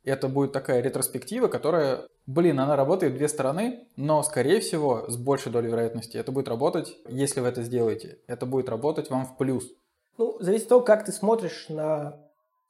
И 0.02 0.11
это 0.11 0.28
будет 0.28 0.52
такая 0.52 0.80
ретроспектива, 0.80 1.48
которая, 1.48 2.06
блин, 2.26 2.61
она 2.61 2.76
работает 2.76 3.14
две 3.14 3.28
стороны, 3.28 3.88
но, 3.96 4.22
скорее 4.22 4.61
всего, 4.61 5.08
с 5.08 5.16
большей 5.16 5.52
долей 5.52 5.68
вероятности 5.68 6.16
это 6.16 6.32
будет 6.32 6.48
работать, 6.48 6.96
если 7.08 7.40
вы 7.40 7.48
это 7.48 7.62
сделаете. 7.62 8.18
Это 8.26 8.46
будет 8.46 8.68
работать 8.68 9.11
вам 9.11 9.26
в 9.26 9.37
плюс. 9.37 9.70
Ну, 10.16 10.37
зависит 10.40 10.64
от 10.64 10.68
того, 10.70 10.80
как 10.82 11.04
ты 11.04 11.12
смотришь 11.12 11.66
на 11.68 12.20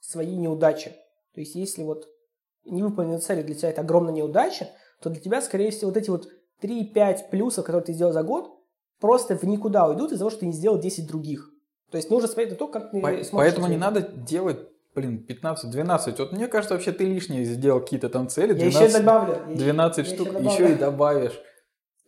свои 0.01 0.37
неудачи. 0.37 0.95
То 1.35 1.41
есть, 1.41 1.55
если 1.55 1.83
вот 1.83 2.09
невыполненные 2.65 3.21
цели 3.21 3.43
для 3.43 3.55
тебя 3.55 3.71
это 3.71 3.83
огромная 3.83 4.15
неудача, 4.15 4.69
то 5.03 5.11
для 5.11 5.21
тебя, 5.21 5.41
скорее 5.41 5.71
всего, 5.71 5.91
вот 5.91 5.97
эти 5.97 6.11
вот 6.11 6.29
3-5 6.63 7.31
плюсов, 7.31 7.65
которые 7.65 7.85
ты 7.85 7.93
сделал 7.93 8.13
за 8.13 8.23
год, 8.23 8.51
просто 9.01 9.37
в 9.37 9.43
никуда 9.45 9.89
уйдут 9.89 10.11
из-за 10.11 10.21
того, 10.21 10.31
что 10.31 10.41
ты 10.41 10.47
не 10.47 10.53
сделал 10.53 10.79
10 10.79 11.07
других. 11.07 11.51
То 11.91 11.97
есть 11.97 12.11
нужно 12.11 12.29
смотреть 12.29 12.51
на 12.51 12.57
то, 12.57 12.69
как 12.69 12.91
ты 12.91 13.01
По-. 13.01 13.13
Поэтому 13.33 13.69
не 13.69 13.77
надо 13.77 14.03
делать, 14.03 14.59
блин, 14.95 15.25
15-12. 15.29 16.15
Вот 16.19 16.33
мне 16.33 16.49
кажется, 16.49 16.75
вообще 16.75 16.93
ты 16.93 17.05
лишнее 17.05 17.45
сделал 17.45 17.81
какие-то 17.81 18.09
там 18.09 18.29
цели. 18.29 18.49
Я 18.53 18.59
12, 18.71 18.89
еще 18.89 18.99
добавлю. 18.99 19.35
я 19.35 19.53
еще- 19.53 19.63
12 19.65 19.99
я 20.09 20.15
штук, 20.15 20.29
еще 20.29 20.37
еще, 20.39 20.49
добавлю. 20.49 20.75
и 20.75 20.79
добавишь. 20.79 21.41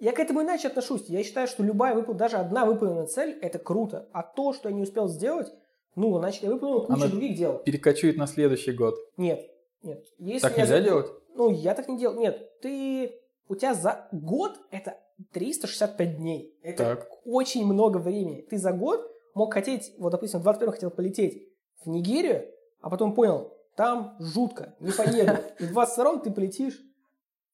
Я 0.00 0.12
к 0.12 0.18
этому 0.18 0.42
иначе 0.42 0.68
отношусь. 0.68 1.05
Я 1.09 1.22
считаю, 1.22 1.46
что 1.46 1.62
любая 1.62 1.94
выполненная, 1.94 2.18
даже 2.18 2.37
одна 2.38 2.64
выполненная 2.66 3.07
цель– 3.07 3.38
это 3.42 3.59
круто. 3.59 4.09
А 4.12 4.22
то, 4.22 4.53
что 4.53 4.68
я 4.68 4.74
не 4.74 4.83
успел 4.83 5.09
сделать, 5.09 5.48
ну, 5.94 6.16
значит, 6.18 6.42
я 6.42 6.50
выполнил 6.50 6.81
кучу 6.87 6.92
Она- 7.00 7.07
других 7.09 7.37
дел. 7.37 7.59
Перекочует 7.59 8.16
на 8.16 8.26
следующий 8.26 8.72
год. 8.72 8.94
Нет, 9.18 9.46
нет. 9.83 10.03
Если 10.18 10.40
Так 10.40 10.57
я 10.57 10.62
нельзя 10.64 10.76
за- 10.79 10.83
делать? 10.83 11.07
Ну, 11.34 11.50
я 11.50 11.74
так 11.74 11.88
не 11.88 11.98
делал. 11.98 12.18
Нет, 12.18 12.60
ты... 12.60 13.16
У 13.48 13.56
тебя 13.56 13.74
за 13.74 14.08
год 14.12 14.60
это 14.70 14.98
365 15.32 16.16
дней. 16.18 16.56
Это 16.62 16.96
Так. 16.96 17.08
очень 17.24 17.66
много 17.66 17.98
времени. 17.98 18.42
Ты 18.42 18.58
за 18.58 18.72
год 18.72 19.00
мог 19.34 19.52
хотеть, 19.52 19.92
вот, 19.98 20.10
допустим, 20.10 20.40
в 20.40 20.42
21 20.42 20.72
хотел 20.72 20.90
полететь 20.90 21.48
в 21.84 21.88
Нигерию, 21.88 22.46
а 22.80 22.90
потом 22.90 23.14
понял, 23.14 23.52
там 23.76 24.16
жутко, 24.20 24.76
не 24.80 24.92
поеду. 24.92 25.32
И 25.58 25.64
в 25.64 25.72
22 25.72 26.18
ты 26.20 26.30
полетишь 26.30 26.80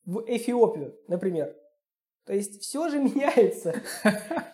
в 0.04 0.22
Эфиопию, 0.26 0.96
например. 1.08 1.54
То 2.26 2.34
есть 2.34 2.60
все 2.60 2.88
же 2.88 2.98
меняется. 2.98 3.74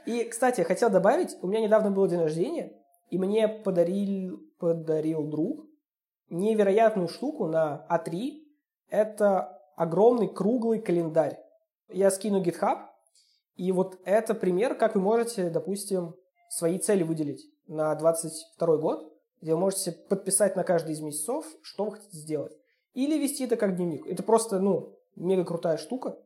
И, 0.06 0.24
кстати, 0.24 0.60
хотел 0.60 0.90
добавить, 0.90 1.36
у 1.42 1.46
меня 1.46 1.60
недавно 1.60 1.90
был 1.90 2.06
день 2.06 2.20
рождения, 2.20 2.72
и 3.10 3.18
мне 3.18 3.48
подарил, 3.48 4.40
подарил 4.58 5.24
друг 5.24 5.66
невероятную 6.28 7.08
штуку 7.08 7.46
на 7.46 7.86
А3. 7.90 8.41
Это 8.92 9.58
огромный 9.74 10.28
круглый 10.28 10.78
календарь. 10.78 11.38
Я 11.88 12.10
скину 12.10 12.42
GitHub, 12.42 12.88
и 13.56 13.72
вот 13.72 13.98
это 14.04 14.34
пример, 14.34 14.74
как 14.74 14.94
вы 14.94 15.00
можете, 15.00 15.48
допустим, 15.48 16.14
свои 16.50 16.78
цели 16.78 17.02
выделить 17.02 17.42
на 17.66 17.94
22 17.94 18.76
год, 18.76 19.10
где 19.40 19.54
вы 19.54 19.60
можете 19.60 19.92
подписать 19.92 20.56
на 20.56 20.62
каждый 20.62 20.92
из 20.92 21.00
месяцев, 21.00 21.46
что 21.62 21.86
вы 21.86 21.92
хотите 21.92 22.18
сделать. 22.18 22.52
Или 22.92 23.18
вести 23.18 23.44
это 23.44 23.56
как 23.56 23.76
дневник. 23.76 24.06
Это 24.06 24.22
просто, 24.22 24.60
ну, 24.60 24.98
мега 25.16 25.46
крутая 25.46 25.78
штука. 25.78 26.18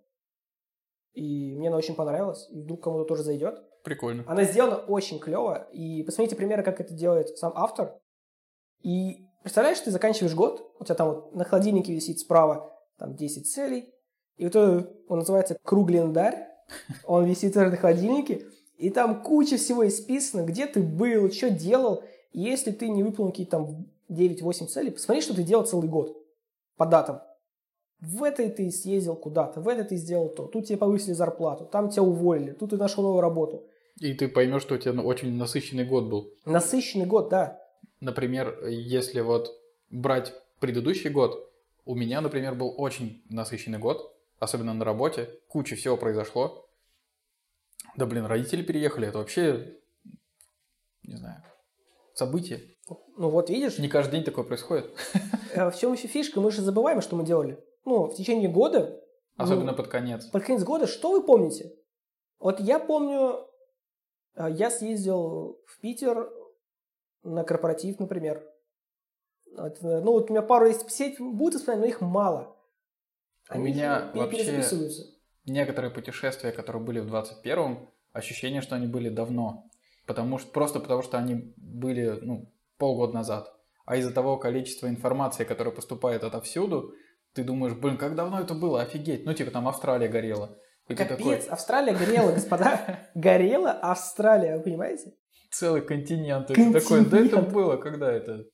И 1.12 1.55
мне 1.55 1.68
она 1.68 1.76
очень 1.76 1.94
понравилась. 1.94 2.48
И 2.50 2.62
вдруг 2.62 2.83
кому-то 2.83 3.05
тоже 3.05 3.22
зайдет. 3.22 3.62
Прикольно. 3.85 4.24
Она 4.26 4.42
сделана 4.42 4.79
очень 4.79 5.20
клево. 5.20 5.68
И 5.72 6.02
посмотрите 6.02 6.35
примеры, 6.35 6.64
как 6.64 6.81
это 6.81 6.92
делает 6.92 7.38
сам 7.38 7.52
автор. 7.55 7.96
И 8.83 9.26
представляешь, 9.46 9.78
ты 9.78 9.92
заканчиваешь 9.92 10.35
год, 10.35 10.74
у 10.80 10.85
тебя 10.85 10.96
там 10.96 11.09
вот 11.09 11.32
на 11.37 11.44
холодильнике 11.44 11.94
висит 11.94 12.18
справа 12.18 12.68
там 12.98 13.14
10 13.14 13.48
целей, 13.48 13.94
и 14.38 14.44
вот 14.44 14.56
это, 14.56 14.90
он 15.06 15.20
называется 15.20 15.56
круглендарь, 15.62 16.48
он 17.04 17.26
висит 17.26 17.54
на 17.54 17.76
холодильнике, 17.76 18.44
и 18.76 18.90
там 18.90 19.22
куча 19.22 19.56
всего 19.56 19.87
исписано, 19.87 20.42
где 20.42 20.66
ты 20.66 20.82
был, 20.82 21.30
что 21.30 21.48
делал. 21.48 22.02
И 22.32 22.40
если 22.40 22.72
ты 22.72 22.88
не 22.88 23.04
выполнил 23.04 23.30
какие-то 23.30 23.52
там 23.59 23.87
9-8 24.11 24.66
целей, 24.66 24.90
посмотри, 24.90 25.22
что 25.22 25.32
ты 25.32 25.44
делал 25.44 25.64
целый 25.64 25.88
год 25.88 26.16
по 26.76 26.85
датам. 26.85 27.20
В 28.00 28.24
этой 28.24 28.50
ты 28.50 28.68
съездил 28.72 29.14
куда-то, 29.14 29.61
в 29.61 29.68
этой 29.68 29.85
ты 29.85 29.96
сделал 29.96 30.28
то, 30.28 30.46
тут 30.46 30.66
тебе 30.66 30.76
повысили 30.76 31.12
зарплату, 31.12 31.66
там 31.66 31.88
тебя 31.88 32.02
уволили, 32.02 32.50
тут 32.50 32.70
ты 32.70 32.78
нашел 32.78 33.04
новую 33.04 33.20
работу. 33.20 33.64
И 34.00 34.12
ты 34.12 34.26
поймешь, 34.26 34.62
что 34.62 34.74
у 34.74 34.78
тебя 34.78 34.94
ну, 34.94 35.06
очень 35.06 35.37
насыщенный 35.37 35.85
год 35.85 36.11
был. 36.11 36.32
Насыщенный 36.44 37.06
год, 37.06 37.28
да. 37.28 37.61
Например, 38.01 38.67
если 38.67 39.21
вот 39.21 39.51
брать 39.91 40.35
предыдущий 40.61 41.11
год, 41.11 41.51
у 41.85 41.95
меня, 41.95 42.21
например, 42.21 42.55
был 42.55 42.75
очень 42.77 43.23
насыщенный 43.31 43.79
год, 43.79 44.15
особенно 44.39 44.75
на 44.75 44.85
работе, 44.85 45.31
куча 45.49 45.77
всего 45.77 45.97
произошло. 45.97 46.69
Да 47.97 48.07
блин, 48.07 48.27
родители 48.27 48.62
переехали, 48.62 49.09
это 49.09 49.19
вообще, 49.19 49.79
не 51.05 51.17
знаю, 51.17 51.43
событие. 52.12 52.61
Ну 53.17 53.31
вот 53.31 53.49
видишь, 53.51 53.79
Не 53.79 53.89
каждый 53.89 54.12
день 54.17 54.25
такое 54.25 54.45
происходит, 54.45 54.91
э, 55.55 55.71
в 55.71 55.77
чем 55.77 55.93
еще 55.93 56.07
фишка, 56.07 56.41
мы 56.41 56.51
же 56.51 56.62
забываем, 56.62 57.01
что 57.01 57.17
мы 57.17 57.25
делали. 57.25 57.59
Ну, 57.85 58.07
в 58.07 58.15
течение 58.15 58.49
года, 58.49 59.01
особенно 59.37 59.71
ну, 59.71 59.77
под 59.77 59.89
конец. 59.89 60.27
под 60.27 60.45
конец 60.45 60.62
года, 60.65 60.87
что 60.87 61.12
вы 61.12 61.23
помните? 61.23 61.73
Вот 62.39 62.61
я 62.61 62.79
помню, 62.79 63.47
э, 64.35 64.49
я 64.51 64.71
съездил 64.71 65.61
в 65.67 65.81
Питер 65.81 66.29
на 67.27 67.45
корпоратив, 67.45 67.99
например. 67.99 68.43
Вот, 69.57 69.79
э, 69.83 70.01
ну, 70.01 70.12
вот 70.12 70.31
у 70.31 70.33
меня 70.33 70.43
пару 70.43 70.67
есть 70.67 70.91
сеть 70.91 71.19
будут 71.19 71.55
воспоминания, 71.55 71.87
но 71.87 71.89
их 71.89 72.01
мало. 72.01 72.57
У 73.51 73.55
Они 73.55 73.65
меня 73.65 74.12
же 74.15 74.29
пере- 74.29 74.57
вообще-. 74.57 75.05
Некоторые 75.47 75.91
путешествия, 75.91 76.53
которые 76.53 76.83
были 76.83 77.01
в 77.01 77.07
21-м, 77.07 77.89
ощущение, 78.12 78.61
что 78.61 78.75
они 78.75 78.87
были 78.87 79.09
давно. 79.09 79.69
Потому 80.07 80.39
что, 80.39 80.51
просто 80.51 80.81
потому 80.81 81.03
что 81.03 81.19
они 81.19 81.55
были 81.57 82.19
ну, 82.23 82.53
полгода 82.79 83.15
назад. 83.15 83.53
А 83.85 83.97
из-за 83.97 84.12
того 84.12 84.37
количества 84.37 84.89
информации, 84.89 85.45
которая 85.45 85.75
поступает 85.75 86.25
отовсюду, 86.25 86.93
ты 87.35 87.45
думаешь, 87.45 87.75
блин, 87.75 87.97
как 87.97 88.15
давно 88.17 88.41
это 88.41 88.55
было, 88.55 88.83
офигеть. 88.83 89.25
Ну, 89.25 89.33
типа 89.33 89.51
там 89.51 89.69
Австралия 89.69 90.09
горела. 90.09 90.59
И 90.89 90.95
Капец, 90.95 91.19
такой, 91.19 91.39
Австралия 91.49 91.95
горела, 91.95 92.33
господа. 92.33 93.01
Горела 93.15 93.73
Австралия, 93.73 94.57
вы 94.57 94.62
понимаете? 94.62 95.15
Целый 95.50 95.82
континент. 95.82 96.48
Ты 96.48 96.72
такой, 96.72 97.04
да 97.04 97.18
это 97.18 97.28
Континент. 97.28 97.52
было, 97.52 97.76
когда 97.76 98.12
это? 98.12 98.44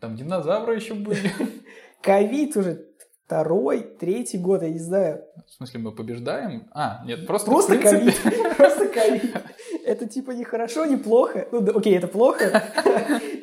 Там 0.00 0.16
динозавры 0.16 0.76
еще 0.76 0.94
были. 0.94 1.32
Ковид 2.02 2.56
уже 2.56 2.86
второй, 3.24 3.82
третий 3.82 4.38
год, 4.38 4.62
я 4.62 4.70
не 4.70 4.78
знаю. 4.78 5.24
В 5.46 5.52
смысле, 5.52 5.80
мы 5.80 5.92
побеждаем? 5.92 6.68
А, 6.72 7.02
нет, 7.04 7.26
просто, 7.26 7.50
Просто 7.50 7.78
ковид. 7.78 8.14
Просто 8.56 8.88
ковид. 8.88 9.36
Это 9.84 10.06
типа 10.06 10.30
не 10.30 10.44
хорошо, 10.44 10.86
не 10.86 10.96
плохо. 10.96 11.48
Ну, 11.52 11.60
да, 11.60 11.72
окей, 11.72 11.96
это 11.96 12.08
плохо. 12.08 12.62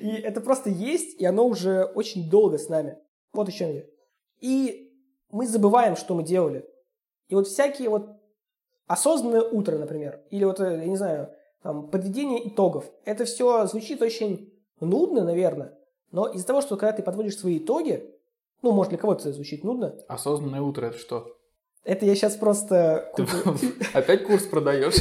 И 0.01 0.09
это 0.09 0.41
просто 0.41 0.69
есть, 0.69 1.19
и 1.19 1.25
оно 1.25 1.45
уже 1.45 1.83
очень 1.83 2.29
долго 2.29 2.57
с 2.57 2.69
нами. 2.69 2.97
Вот 3.33 3.47
еще 3.47 3.75
я. 3.75 3.83
И 4.41 4.91
мы 5.31 5.47
забываем, 5.47 5.95
что 5.95 6.15
мы 6.15 6.23
делали. 6.23 6.65
И 7.27 7.35
вот 7.35 7.47
всякие 7.47 7.89
вот 7.89 8.09
осознанное 8.87 9.41
утро, 9.41 9.77
например, 9.77 10.21
или 10.29 10.43
вот, 10.43 10.59
э, 10.59 10.77
я 10.77 10.85
не 10.85 10.95
знаю, 10.95 11.31
там, 11.65 11.87
подведение 11.89 12.47
итогов. 12.47 12.85
Это 13.05 13.25
все 13.25 13.65
звучит 13.65 13.99
очень 13.99 14.53
нудно, 14.79 15.23
наверное, 15.23 15.73
но 16.11 16.27
из-за 16.27 16.45
того, 16.45 16.61
что 16.61 16.77
когда 16.77 16.93
ты 16.93 17.01
подводишь 17.01 17.39
свои 17.39 17.57
итоги, 17.57 18.07
ну, 18.61 18.71
может, 18.71 18.91
для 18.91 18.99
кого-то 18.99 19.21
это 19.21 19.33
звучит 19.33 19.63
нудно, 19.63 19.95
Осознанное 20.07 20.61
утро, 20.61 20.85
это 20.85 20.99
что? 20.99 21.25
это 21.83 22.05
я 22.05 22.13
сейчас 22.13 22.35
просто... 22.35 23.11
Ты 23.15 23.25
опять 23.93 24.25
курс 24.25 24.43
продаешь? 24.43 24.93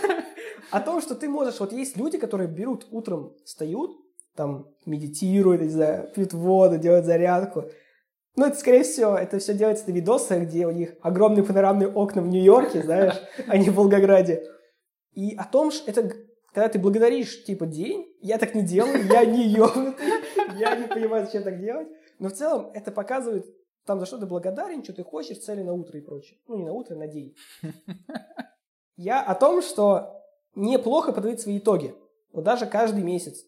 О 0.70 0.80
том, 0.80 1.02
что 1.02 1.14
ты 1.14 1.28
можешь... 1.28 1.60
Вот 1.60 1.70
есть 1.74 1.98
люди, 1.98 2.16
которые 2.16 2.48
берут 2.48 2.86
утром, 2.90 3.34
встают, 3.44 3.90
там, 4.34 4.68
медитируют, 4.86 5.60
не 5.60 5.68
знаю, 5.68 6.10
пьют 6.14 6.32
воду, 6.32 6.78
делают 6.78 7.04
зарядку. 7.04 7.64
Ну, 8.36 8.46
это, 8.46 8.56
скорее 8.56 8.84
всего, 8.84 9.16
это 9.16 9.38
все 9.38 9.52
делается 9.52 9.86
на 9.86 9.92
видосах, 9.92 10.44
где 10.44 10.66
у 10.66 10.70
них 10.70 10.94
огромные 11.02 11.44
панорамные 11.44 11.88
окна 11.88 12.22
в 12.22 12.28
Нью-Йорке, 12.28 12.84
знаешь, 12.84 13.20
а 13.46 13.58
не 13.58 13.68
в 13.68 13.74
Волгограде. 13.74 14.46
И 15.12 15.34
о 15.34 15.44
том, 15.44 15.70
что 15.70 15.90
это 15.90 16.10
когда 16.52 16.68
ты 16.68 16.78
благодаришь, 16.78 17.44
типа, 17.44 17.66
день, 17.66 18.12
я 18.20 18.38
так 18.38 18.54
не 18.54 18.62
делаю, 18.62 19.06
я 19.06 19.24
не 19.24 19.46
ёбнутый, 19.48 20.06
я 20.58 20.74
не 20.74 20.88
понимаю, 20.88 21.24
зачем 21.26 21.44
так 21.44 21.60
делать. 21.60 21.88
Но 22.18 22.28
в 22.28 22.32
целом 22.32 22.70
это 22.74 22.90
показывает, 22.90 23.46
там, 23.86 24.00
за 24.00 24.06
что 24.06 24.18
ты 24.18 24.26
благодарен, 24.26 24.82
что 24.82 24.92
ты 24.92 25.04
хочешь, 25.04 25.38
цели 25.38 25.62
на 25.62 25.72
утро 25.72 25.98
и 25.98 26.02
прочее. 26.02 26.38
Ну, 26.48 26.56
не 26.56 26.64
на 26.64 26.72
утро, 26.72 26.96
на 26.96 27.06
день. 27.06 27.36
Я 28.96 29.22
о 29.22 29.34
том, 29.34 29.62
что 29.62 30.22
неплохо 30.54 31.12
подводить 31.12 31.40
свои 31.40 31.58
итоги. 31.58 31.94
Вот 32.32 32.44
даже 32.44 32.66
каждый 32.66 33.02
месяц. 33.02 33.44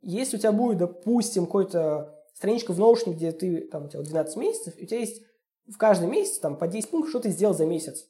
Если 0.00 0.36
у 0.36 0.40
тебя 0.40 0.52
будет, 0.52 0.78
допустим, 0.78 1.46
какой-то 1.46 2.18
страничка 2.34 2.72
в 2.72 2.78
наушнике, 2.78 3.16
где 3.16 3.32
ты, 3.32 3.68
там, 3.68 3.86
у 3.86 3.88
тебя 3.88 4.02
12 4.02 4.36
месяцев, 4.36 4.74
и 4.76 4.84
у 4.84 4.86
тебя 4.86 4.98
есть 4.98 5.22
в 5.66 5.78
каждый 5.78 6.08
месяц 6.08 6.38
там 6.38 6.56
по 6.58 6.66
10 6.66 6.90
пунктов, 6.90 7.10
что 7.10 7.20
ты 7.20 7.30
сделал 7.30 7.54
за 7.54 7.66
месяц. 7.66 8.08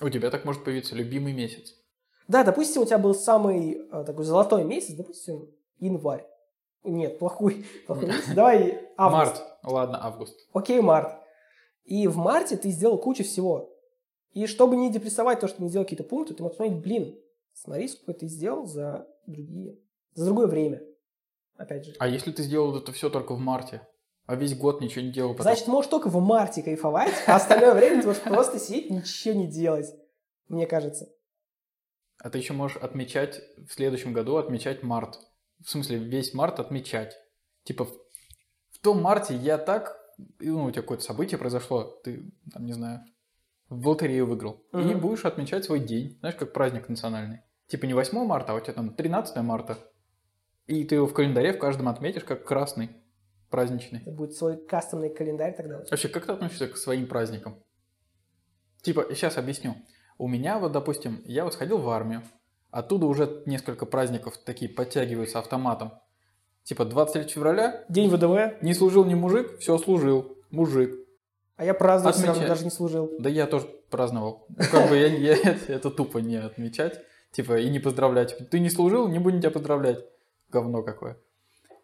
У 0.00 0.08
тебя 0.08 0.30
так 0.30 0.44
может 0.44 0.64
появиться 0.64 0.94
любимый 0.94 1.32
месяц. 1.32 1.74
Да, 2.28 2.44
допустим, 2.44 2.82
у 2.82 2.86
тебя 2.86 2.98
был 2.98 3.14
самый 3.14 3.74
э, 3.74 4.04
такой 4.04 4.24
золотой 4.24 4.64
месяц, 4.64 4.94
допустим, 4.94 5.50
январь. 5.78 6.26
Нет, 6.84 7.18
плохой, 7.18 7.66
плохой 7.86 8.06
месяц. 8.06 8.34
Давай 8.34 8.88
август. 8.96 9.42
Март. 9.42 9.42
Ладно, 9.62 10.04
август. 10.04 10.48
Окей, 10.52 10.80
март. 10.80 11.12
И 11.84 12.06
в 12.06 12.16
марте 12.16 12.56
ты 12.56 12.70
сделал 12.70 12.98
кучу 12.98 13.24
всего. 13.24 13.74
И 14.32 14.46
чтобы 14.46 14.76
не 14.76 14.92
депрессовать 14.92 15.40
то, 15.40 15.48
что 15.48 15.56
ты 15.58 15.64
не 15.64 15.68
сделал 15.68 15.84
какие-то 15.84 16.04
пункты, 16.04 16.34
ты 16.34 16.42
можешь 16.42 16.56
посмотреть, 16.56 16.82
блин, 16.82 17.20
Смотри, 17.54 17.88
сколько 17.88 18.20
ты 18.20 18.26
сделал 18.26 18.66
за 18.66 19.06
другие, 19.26 19.78
за 20.14 20.24
другое 20.24 20.46
время. 20.46 20.82
Опять 21.56 21.84
же. 21.84 21.94
А 21.98 22.08
если 22.08 22.32
ты 22.32 22.42
сделал 22.42 22.76
это 22.76 22.92
все 22.92 23.10
только 23.10 23.34
в 23.34 23.38
марте, 23.38 23.86
а 24.30 24.36
весь 24.36 24.56
год 24.56 24.80
ничего 24.80 25.04
не 25.04 25.10
делал 25.10 25.32
потом? 25.32 25.42
Значит, 25.42 25.66
можешь 25.66 25.90
только 25.90 26.08
в 26.08 26.20
марте 26.20 26.62
кайфовать, 26.62 27.12
а 27.26 27.34
остальное 27.34 27.74
время 27.74 28.00
ты 28.00 28.06
можешь 28.06 28.22
просто 28.22 28.60
сидеть, 28.60 28.88
ничего 28.88 29.34
не 29.34 29.48
делать. 29.48 29.92
Мне 30.46 30.68
кажется. 30.68 31.08
А 32.22 32.30
ты 32.30 32.38
еще 32.38 32.52
можешь 32.52 32.76
отмечать 32.76 33.40
в 33.56 33.72
следующем 33.72 34.12
году, 34.12 34.36
отмечать 34.36 34.84
март. 34.84 35.18
В 35.64 35.68
смысле, 35.68 35.98
весь 35.98 36.32
март 36.32 36.60
отмечать. 36.60 37.16
Типа, 37.64 37.86
в, 37.86 38.78
том 38.80 39.02
марте 39.02 39.34
я 39.34 39.58
так, 39.58 39.98
ну, 40.38 40.66
у 40.66 40.70
тебя 40.70 40.82
какое-то 40.82 41.02
событие 41.02 41.36
произошло, 41.36 41.82
ты, 42.04 42.30
там, 42.52 42.66
не 42.66 42.72
знаю, 42.72 43.00
в 43.68 43.88
лотерею 43.88 44.26
выиграл. 44.26 44.62
И 44.72 44.76
Мгм. 44.76 45.00
будешь 45.00 45.24
отмечать 45.24 45.64
свой 45.64 45.80
день, 45.80 46.18
знаешь, 46.20 46.36
как 46.36 46.52
праздник 46.52 46.88
национальный. 46.88 47.40
Типа 47.66 47.86
не 47.86 47.94
8 47.94 48.24
марта, 48.24 48.52
а 48.52 48.54
у 48.54 48.60
тебя 48.60 48.74
там 48.74 48.94
13 48.94 49.42
марта. 49.42 49.76
И 50.68 50.84
ты 50.84 50.94
его 50.94 51.08
в 51.08 51.14
календаре 51.14 51.52
в 51.52 51.58
каждом 51.58 51.88
отметишь 51.88 52.22
как 52.22 52.44
красный, 52.44 52.90
праздничный. 53.50 54.00
Это 54.00 54.10
будет 54.10 54.32
свой 54.34 54.56
кастомный 54.56 55.10
календарь 55.10 55.54
тогда. 55.56 55.78
Вообще, 55.78 56.08
как 56.08 56.26
ты 56.26 56.32
относишься 56.32 56.68
к 56.68 56.76
своим 56.76 57.06
праздникам? 57.06 57.56
Типа, 58.82 59.06
сейчас 59.10 59.36
объясню. 59.36 59.74
У 60.18 60.28
меня 60.28 60.58
вот, 60.58 60.72
допустим, 60.72 61.20
я 61.24 61.44
вот 61.44 61.54
сходил 61.54 61.78
в 61.78 61.88
армию, 61.90 62.22
оттуда 62.70 63.06
уже 63.06 63.42
несколько 63.46 63.86
праздников 63.86 64.38
такие 64.38 64.70
подтягиваются 64.70 65.38
автоматом. 65.38 65.92
Типа 66.62 66.84
23 66.84 67.24
февраля, 67.30 67.84
День 67.88 68.08
ВДВ, 68.10 68.62
не 68.62 68.74
служил 68.74 69.04
ни 69.04 69.14
мужик, 69.14 69.58
все 69.58 69.76
служил, 69.78 70.36
мужик. 70.50 70.94
а 71.56 71.64
я 71.64 71.74
праздную 71.74 72.12
все 72.14 72.26
равно, 72.26 72.46
даже 72.46 72.64
не 72.64 72.70
служил. 72.70 73.10
Да 73.18 73.28
я 73.28 73.46
тоже 73.46 73.66
праздновал. 73.90 74.46
Ну, 74.50 74.56
Как 74.70 74.88
бы 74.88 74.96
я, 74.96 75.06
я- 75.08 75.58
это 75.68 75.90
тупо 75.90 76.18
не 76.18 76.36
отмечать, 76.36 77.00
типа, 77.32 77.58
и 77.58 77.68
не 77.70 77.80
поздравлять. 77.80 78.36
Ты 78.50 78.60
не 78.60 78.70
служил, 78.70 79.08
не 79.08 79.18
будем 79.18 79.40
тебя 79.40 79.50
поздравлять. 79.50 80.04
Говно 80.50 80.82
какое. 80.82 81.18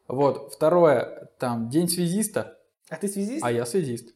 Вот, 0.09 0.53
второе, 0.55 1.31
там, 1.39 1.69
день 1.69 1.89
связиста, 1.89 2.59
А 2.89 2.97
ты 2.97 3.09
связист? 3.09 3.45
а 3.45 3.51
я 3.51 3.67
связист. 3.67 4.15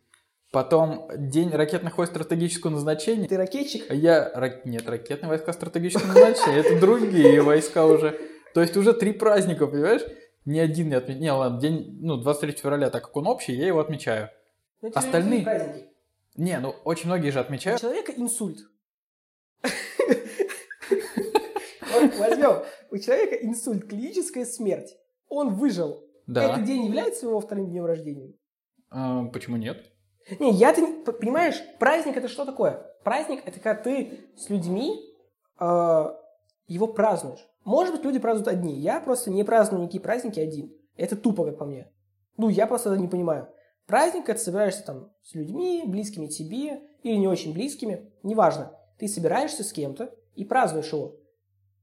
Потом 0.53 1.09
день 1.17 1.51
ракетных 1.51 1.97
войск 1.99 2.13
стратегического 2.13 2.71
назначения. 2.71 3.27
Ты 3.29 3.37
ракетчик? 3.37 3.91
Я... 3.93 4.31
рак- 4.35 4.65
Нет, 4.67 4.89
ракетные 4.89 5.29
войска 5.29 5.53
стратегического 5.53 6.07
назначения, 6.09 6.59
это 6.61 6.79
другие 6.81 7.41
войска 7.43 7.87
уже. 7.87 8.19
То 8.55 8.61
есть 8.61 8.77
уже 8.77 8.93
три 8.93 9.13
праздника, 9.13 9.67
понимаешь? 9.69 10.03
Ни 10.45 10.59
один 10.59 10.89
не 10.89 10.95
отмечаю. 10.95 11.21
Не, 11.23 11.33
ладно, 11.33 11.61
день, 11.61 11.99
ну, 12.01 12.17
23 12.17 12.53
февраля, 12.53 12.91
так 12.91 13.05
как 13.05 13.17
он 13.17 13.27
общий, 13.29 13.53
я 13.53 13.67
его 13.69 13.79
отмечаю. 13.81 14.31
Ну, 14.83 14.89
у 14.89 14.93
Остальные- 14.99 15.45
праздники? 15.45 15.87
Не, 16.37 16.59
ну, 16.59 16.75
очень 16.85 17.07
многие 17.07 17.31
же 17.31 17.39
У 17.39 17.43
отмечают. 17.43 17.81
человека 17.81 18.13
инсульт. 18.17 18.59
Возьмем. 22.19 22.63
У 22.91 22.99
человека 22.99 23.37
инсульт, 23.37 23.87
клиническая 23.89 24.45
смерть. 24.47 24.97
Он 25.31 25.55
выжил. 25.55 26.05
Да. 26.27 26.45
Этот 26.53 26.65
день 26.65 26.85
является 26.85 27.27
его 27.27 27.41
вторым 27.41 27.71
днем 27.71 27.87
рождения? 27.87 28.35
А, 28.91 29.25
почему 29.27 29.57
нет? 29.57 29.79
Не, 30.39 30.51
я-то, 30.53 30.83
не- 30.83 31.03
п- 31.03 31.13
понимаешь, 31.13 31.61
праздник 31.79 32.17
это 32.19 32.29
что 32.29 32.45
такое? 32.45 32.87
Праздник 33.05 33.41
это 33.47 33.59
когда 33.59 33.83
ты 33.83 34.21
с 34.37 34.51
людьми 34.51 35.01
э, 35.59 36.05
его 36.67 36.87
празднуешь. 36.89 37.41
Может 37.65 37.95
быть, 37.95 38.05
люди 38.05 38.19
празднуют 38.19 38.49
одни. 38.49 38.79
Я 38.79 39.01
просто 39.01 39.31
не 39.31 39.43
праздную 39.45 39.83
никакие 39.83 40.03
праздники 40.03 40.39
один. 40.39 40.73
Это 40.97 41.17
тупо, 41.17 41.45
как 41.45 41.59
по 41.59 41.65
мне. 41.65 41.91
Ну, 42.37 42.49
я 42.49 42.67
просто 42.67 42.91
это 42.93 43.01
не 43.01 43.09
понимаю. 43.09 43.49
Праздник 43.87 44.29
это 44.29 44.39
собираешься 44.39 44.85
там 44.85 45.11
с 45.23 45.35
людьми, 45.35 45.83
близкими 45.87 46.27
тебе 46.27 46.81
или 47.03 47.17
не 47.17 47.27
очень 47.27 47.53
близкими, 47.55 48.13
неважно. 48.23 48.73
Ты 48.99 49.09
собираешься 49.09 49.65
с 49.65 49.73
кем-то 49.73 50.15
и 50.35 50.45
празднуешь 50.45 50.93
его. 50.93 51.17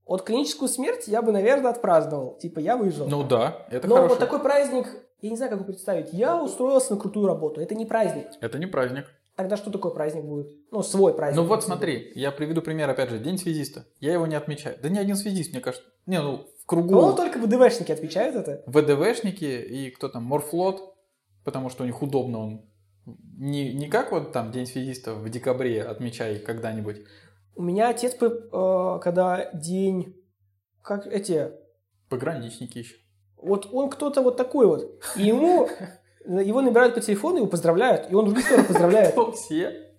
Вот 0.08 0.24
клиническую 0.24 0.70
смерть 0.70 1.08
я 1.08 1.22
бы, 1.22 1.32
наверное, 1.32 1.72
отпраздновал. 1.72 2.38
Типа, 2.38 2.60
я 2.60 2.78
выжил. 2.78 3.08
Ну 3.08 3.24
да, 3.24 3.65
это 3.70 3.88
Но 3.88 3.96
хорошо. 3.96 4.13
вот 4.15 4.20
такой 4.20 4.39
праздник, 4.39 4.88
я 5.22 5.30
не 5.30 5.36
знаю, 5.36 5.52
как 5.52 5.60
его 5.60 5.67
представить. 5.67 6.13
Я 6.13 6.41
устроился 6.41 6.93
на 6.93 7.00
крутую 7.00 7.28
работу. 7.28 7.60
Это 7.60 7.76
не 7.76 7.86
праздник. 7.86 8.28
Это 8.39 8.58
не 8.58 8.67
праздник. 8.67 9.06
Тогда 9.36 9.56
что 9.56 9.70
такое 9.70 9.91
праздник 9.91 10.24
будет? 10.24 10.48
Ну, 10.72 10.82
свой 10.82 11.13
праздник. 11.13 11.41
Ну 11.41 11.48
вот 11.48 11.63
смотри, 11.63 12.12
я 12.15 12.32
приведу 12.32 12.62
пример, 12.62 12.89
опять 12.89 13.10
же, 13.10 13.20
День 13.20 13.38
связиста. 13.38 13.86
Я 14.00 14.13
его 14.13 14.26
не 14.26 14.36
отмечаю. 14.36 14.78
Да 14.82 14.89
ни 14.89 14.98
один 14.98 15.15
связист, 15.15 15.52
мне 15.52 15.62
кажется. 15.62 15.88
Не, 16.08 16.22
ну, 16.22 16.48
в 16.63 16.65
кругу 16.65 16.89
По-моему, 16.96 17.15
только 17.15 17.38
ВДВшники 17.38 17.91
отвечают 17.91 18.36
это. 18.36 18.63
ВДВшники 18.65 19.46
и 19.46 19.91
кто 19.91 20.10
там, 20.10 20.24
Морфлот, 20.24 20.96
потому 21.43 21.70
что 21.70 21.84
у 21.84 21.86
них 21.86 22.02
удобно 22.02 22.39
он. 22.39 22.65
Не, 23.38 23.74
не 23.74 23.88
как 23.88 24.12
вот 24.12 24.32
там 24.32 24.52
День 24.52 24.65
связиста 24.65 25.13
в 25.13 25.30
декабре 25.30 25.84
отмечай 25.84 26.39
когда-нибудь. 26.39 27.04
У 27.58 27.63
меня 27.63 27.89
отец, 27.89 28.15
э, 28.22 29.00
когда 29.02 29.52
день... 29.52 30.15
Как 30.84 31.08
эти... 31.08 31.52
Пограничники 32.08 32.78
еще. 32.78 32.96
Вот 33.36 33.67
он 33.72 33.89
кто-то 33.89 34.22
вот 34.22 34.38
такой 34.38 34.67
вот. 34.67 35.04
И 35.15 35.24
ему... 35.24 35.67
Его 36.26 36.62
набирают 36.62 36.93
по 36.93 37.00
телефону, 37.00 37.38
его 37.38 37.48
поздравляют. 37.48 38.12
И 38.12 38.13
он 38.13 38.26
других 38.26 38.50
тоже 38.50 38.63
поздравляет. 38.63 39.15
Все? 39.36 39.93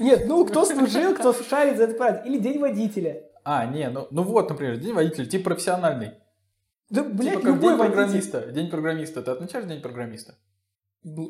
Нет, 0.00 0.24
ну, 0.26 0.46
кто 0.46 0.64
служил, 0.64 1.14
кто 1.14 1.34
шарит 1.34 1.76
за 1.76 1.84
этот 1.84 1.98
праздник. 1.98 2.26
Или 2.26 2.38
день 2.38 2.58
водителя. 2.58 3.22
А, 3.44 3.66
не, 3.66 3.90
ну, 3.90 4.08
ну 4.10 4.22
вот, 4.22 4.48
например, 4.48 4.78
День 4.78 4.94
водителя, 4.94 5.26
тип 5.26 5.44
профессиональный. 5.44 6.12
Да, 6.88 7.04
блядь, 7.04 7.36
типа 7.36 7.46
любой 7.46 7.60
День 7.60 7.76
водитель. 7.76 7.94
программиста. 7.94 8.40
День 8.52 8.70
программиста. 8.70 9.22
Ты 9.22 9.30
отмечаешь 9.32 9.66
День 9.66 9.80
программиста? 9.82 10.34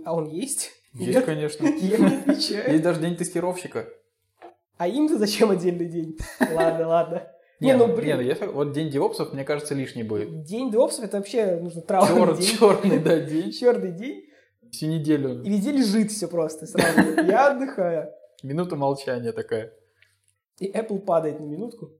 А 0.05 0.15
он 0.15 0.27
есть? 0.27 0.71
Есть, 0.95 1.13
Нет? 1.13 1.25
конечно. 1.25 1.67
Я 1.81 1.99
не 1.99 2.17
отвечаю. 2.17 2.71
Есть 2.71 2.85
даже 2.85 3.01
День 3.01 3.17
тестировщика. 3.17 3.89
А 4.77 4.89
им-то 4.89 5.19
зачем 5.19 5.51
отдельный 5.51 5.87
день? 5.87 6.19
Ладно, 6.53 6.89
ладно. 6.89 7.33
Не, 7.61 7.69
Не, 7.69 7.77
ну, 7.77 7.87
ну, 7.87 7.95
блин. 7.97 8.07
не, 8.09 8.15
ну, 8.17 8.21
если- 8.21 8.47
вот 8.47 8.73
День 8.73 8.91
девопсов, 8.91 9.33
мне 9.33 9.43
кажется, 9.45 9.75
лишний 9.75 10.03
будет. 10.03 10.43
День 10.45 10.71
допсов 10.71 11.05
это 11.05 11.17
вообще 11.17 11.57
нужно 11.57 11.81
траурный 11.89 12.37
день. 12.37 12.57
черный, 12.59 12.99
да, 12.99 13.19
день. 13.21 13.51
Черный 13.53 13.93
день. 13.93 14.25
Всю 14.71 14.87
неделю. 14.87 15.43
И 15.43 15.49
везде 15.49 15.73
лежит 15.73 16.11
все 16.11 16.29
просто 16.29 16.67
сразу. 16.67 17.23
Я 17.23 17.53
отдыхаю. 17.53 18.11
Минута 18.43 18.77
молчания 18.77 19.33
такая. 19.33 19.73
И 20.61 20.71
Apple 20.71 20.99
падает 20.99 21.41
на 21.41 21.45
минутку. 21.45 21.93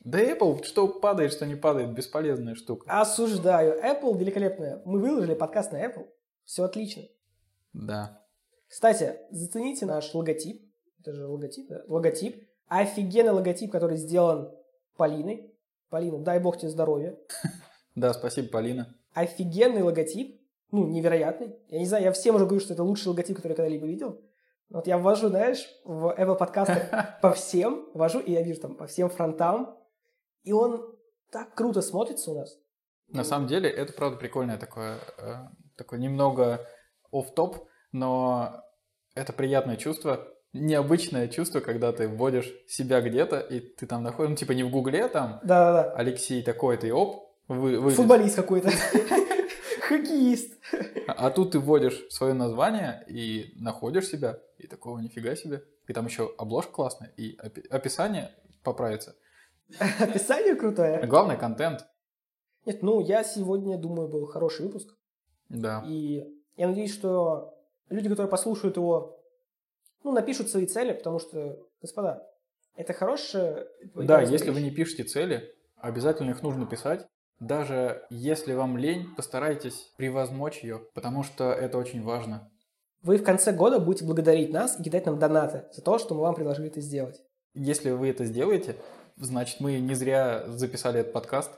Да 0.00 0.18
Apple, 0.20 0.64
что 0.64 0.88
падает, 0.88 1.32
что 1.32 1.46
не 1.46 1.54
падает, 1.54 1.94
бесполезная 1.94 2.56
штука. 2.56 2.86
Осуждаю. 3.00 3.80
Apple 3.80 4.18
великолепная. 4.18 4.82
Мы 4.84 4.98
выложили 4.98 5.34
подкаст 5.34 5.70
на 5.72 5.84
Apple. 5.86 6.06
Все 6.44 6.64
отлично. 6.64 7.04
Да. 7.72 8.20
Кстати, 8.68 9.16
зацените 9.30 9.86
наш 9.86 10.12
логотип. 10.12 10.63
Это 11.04 11.14
же 11.14 11.26
логотип, 11.26 11.68
да? 11.68 11.82
Логотип. 11.86 12.48
Офигенный 12.68 13.32
логотип, 13.32 13.70
который 13.70 13.98
сделан 13.98 14.50
Полиной. 14.96 15.54
Полина, 15.90 16.18
дай 16.18 16.40
бог 16.40 16.58
тебе 16.58 16.70
здоровья. 16.70 17.16
Да, 17.94 18.12
спасибо, 18.12 18.48
Полина. 18.48 18.92
Офигенный 19.12 19.82
логотип. 19.82 20.40
Ну, 20.72 20.88
невероятный. 20.88 21.54
Я 21.68 21.78
не 21.78 21.86
знаю, 21.86 22.02
я 22.02 22.10
всем 22.10 22.34
уже 22.34 22.44
говорю, 22.44 22.60
что 22.60 22.74
это 22.74 22.82
лучший 22.82 23.06
логотип, 23.06 23.36
который 23.36 23.52
я 23.52 23.56
когда-либо 23.56 23.86
видел. 23.86 24.20
Вот 24.68 24.88
я 24.88 24.98
ввожу, 24.98 25.28
знаешь, 25.28 25.64
в 25.84 26.12
Apple 26.18 26.36
подкастах 26.36 27.20
по 27.22 27.32
всем, 27.34 27.88
ввожу, 27.94 28.18
и 28.18 28.32
я 28.32 28.42
вижу 28.42 28.60
там 28.62 28.74
по 28.74 28.88
всем 28.88 29.10
фронтам. 29.10 29.78
И 30.42 30.50
он 30.50 30.96
так 31.30 31.54
круто 31.54 31.82
смотрится 31.82 32.32
у 32.32 32.34
нас. 32.34 32.58
На 33.06 33.22
самом 33.22 33.46
деле, 33.46 33.70
это, 33.70 33.92
правда, 33.92 34.16
прикольное 34.16 34.58
такое, 34.58 34.98
э, 35.18 35.34
такое 35.76 36.00
немного 36.00 36.66
оф-топ, 37.12 37.68
но 37.92 38.64
это 39.14 39.32
приятное 39.32 39.76
чувство, 39.76 40.33
необычное 40.54 41.28
чувство, 41.28 41.60
когда 41.60 41.92
ты 41.92 42.08
вводишь 42.08 42.52
себя 42.68 43.00
где-то, 43.00 43.40
и 43.40 43.60
ты 43.60 43.86
там 43.86 44.02
находишь, 44.02 44.30
ну, 44.30 44.36
типа 44.36 44.52
не 44.52 44.62
в 44.62 44.70
гугле 44.70 45.08
там, 45.08 45.40
Да-да-да. 45.42 45.92
Алексей 45.92 46.42
такой-то, 46.42 46.86
и 46.86 46.90
оп, 46.90 47.30
вы, 47.48 47.78
вылез. 47.80 47.96
Футболист 47.96 48.36
какой-то. 48.36 48.70
Хоккеист. 49.88 50.54
А 51.08 51.26
а 51.26 51.30
тут 51.30 51.52
ты 51.52 51.58
вводишь 51.58 52.06
свое 52.08 52.32
название 52.32 53.04
и 53.08 53.52
находишь 53.56 54.08
себя, 54.08 54.38
и 54.58 54.66
такого 54.66 54.98
нифига 54.98 55.36
себе. 55.36 55.62
И 55.86 55.92
там 55.92 56.06
еще 56.06 56.32
обложка 56.38 56.72
классная, 56.72 57.12
и 57.16 57.36
опи- 57.36 57.66
описание 57.68 58.30
поправится. 58.62 59.14
Описание 60.00 60.54
А 60.54 60.56
крутое. 60.56 61.06
главное, 61.06 61.36
контент. 61.36 61.86
Нет, 62.64 62.82
ну, 62.82 63.00
я 63.00 63.22
сегодня, 63.24 63.76
думаю, 63.76 64.08
был 64.08 64.24
хороший 64.26 64.64
выпуск. 64.66 64.88
Да. 65.50 65.84
И 65.86 66.24
я 66.56 66.68
надеюсь, 66.68 66.94
что 66.94 67.54
люди, 67.90 68.08
которые 68.08 68.30
послушают 68.30 68.76
его, 68.76 69.18
ну, 70.04 70.12
напишут 70.12 70.50
свои 70.50 70.66
цели, 70.66 70.92
потому 70.92 71.18
что, 71.18 71.58
господа, 71.80 72.28
это 72.76 72.92
хорошее... 72.92 73.66
Да, 73.94 74.20
если 74.20 74.50
вы 74.50 74.60
не 74.60 74.70
пишете 74.70 75.04
цели, 75.04 75.52
обязательно 75.76 76.30
их 76.30 76.42
нужно 76.42 76.66
писать. 76.66 77.06
Даже 77.40 78.06
если 78.10 78.52
вам 78.52 78.76
лень, 78.76 79.12
постарайтесь 79.16 79.92
превозмочь 79.96 80.62
ее, 80.62 80.78
потому 80.94 81.24
что 81.24 81.52
это 81.52 81.78
очень 81.78 82.02
важно. 82.02 82.50
Вы 83.02 83.16
в 83.16 83.24
конце 83.24 83.52
года 83.52 83.80
будете 83.80 84.04
благодарить 84.04 84.52
нас 84.52 84.78
и 84.78 84.82
кидать 84.82 85.06
нам 85.06 85.18
донаты 85.18 85.64
за 85.72 85.82
то, 85.82 85.98
что 85.98 86.14
мы 86.14 86.20
вам 86.20 86.34
предложили 86.34 86.68
это 86.68 86.80
сделать. 86.80 87.20
Если 87.54 87.90
вы 87.90 88.08
это 88.08 88.24
сделаете, 88.24 88.76
значит, 89.16 89.60
мы 89.60 89.78
не 89.78 89.94
зря 89.94 90.44
записали 90.48 91.00
этот 91.00 91.12
подкаст. 91.12 91.50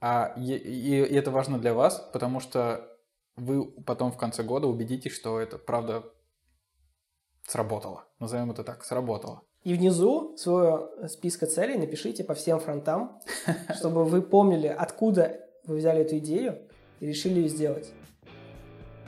А 0.00 0.34
и, 0.36 0.54
и 0.54 1.14
это 1.14 1.30
важно 1.30 1.58
для 1.58 1.74
вас, 1.74 2.08
потому 2.12 2.40
что 2.40 2.88
вы 3.36 3.66
потом 3.82 4.12
в 4.12 4.18
конце 4.18 4.42
года 4.42 4.66
убедитесь, 4.66 5.12
что 5.12 5.40
это 5.40 5.58
правда 5.58 6.04
сработало. 7.46 8.04
Назовем 8.18 8.50
это 8.50 8.64
так, 8.64 8.84
сработало. 8.84 9.42
И 9.62 9.74
внизу 9.74 10.36
своего 10.36 10.90
списка 11.08 11.46
целей 11.46 11.76
напишите 11.76 12.22
по 12.22 12.34
всем 12.34 12.60
фронтам, 12.60 13.20
чтобы 13.76 14.04
вы 14.04 14.22
помнили, 14.22 14.66
откуда 14.66 15.40
вы 15.64 15.76
взяли 15.76 16.02
эту 16.02 16.18
идею 16.18 16.60
и 17.00 17.06
решили 17.06 17.40
ее 17.40 17.48
сделать. 17.48 17.90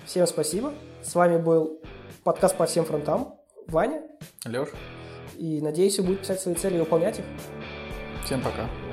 Всем 0.07 0.26
спасибо. 0.26 0.72
С 1.03 1.14
вами 1.14 1.37
был 1.37 1.80
подкаст 2.24 2.57
по 2.57 2.66
всем 2.66 2.84
фронтам. 2.84 3.34
Ваня. 3.66 4.03
Леш. 4.45 4.68
И 5.37 5.61
надеюсь, 5.61 5.99
вы 5.99 6.07
будете 6.07 6.22
писать 6.22 6.41
свои 6.41 6.55
цели 6.55 6.76
и 6.76 6.80
выполнять 6.80 7.18
их. 7.18 7.24
Всем 8.24 8.43
пока. 8.43 8.86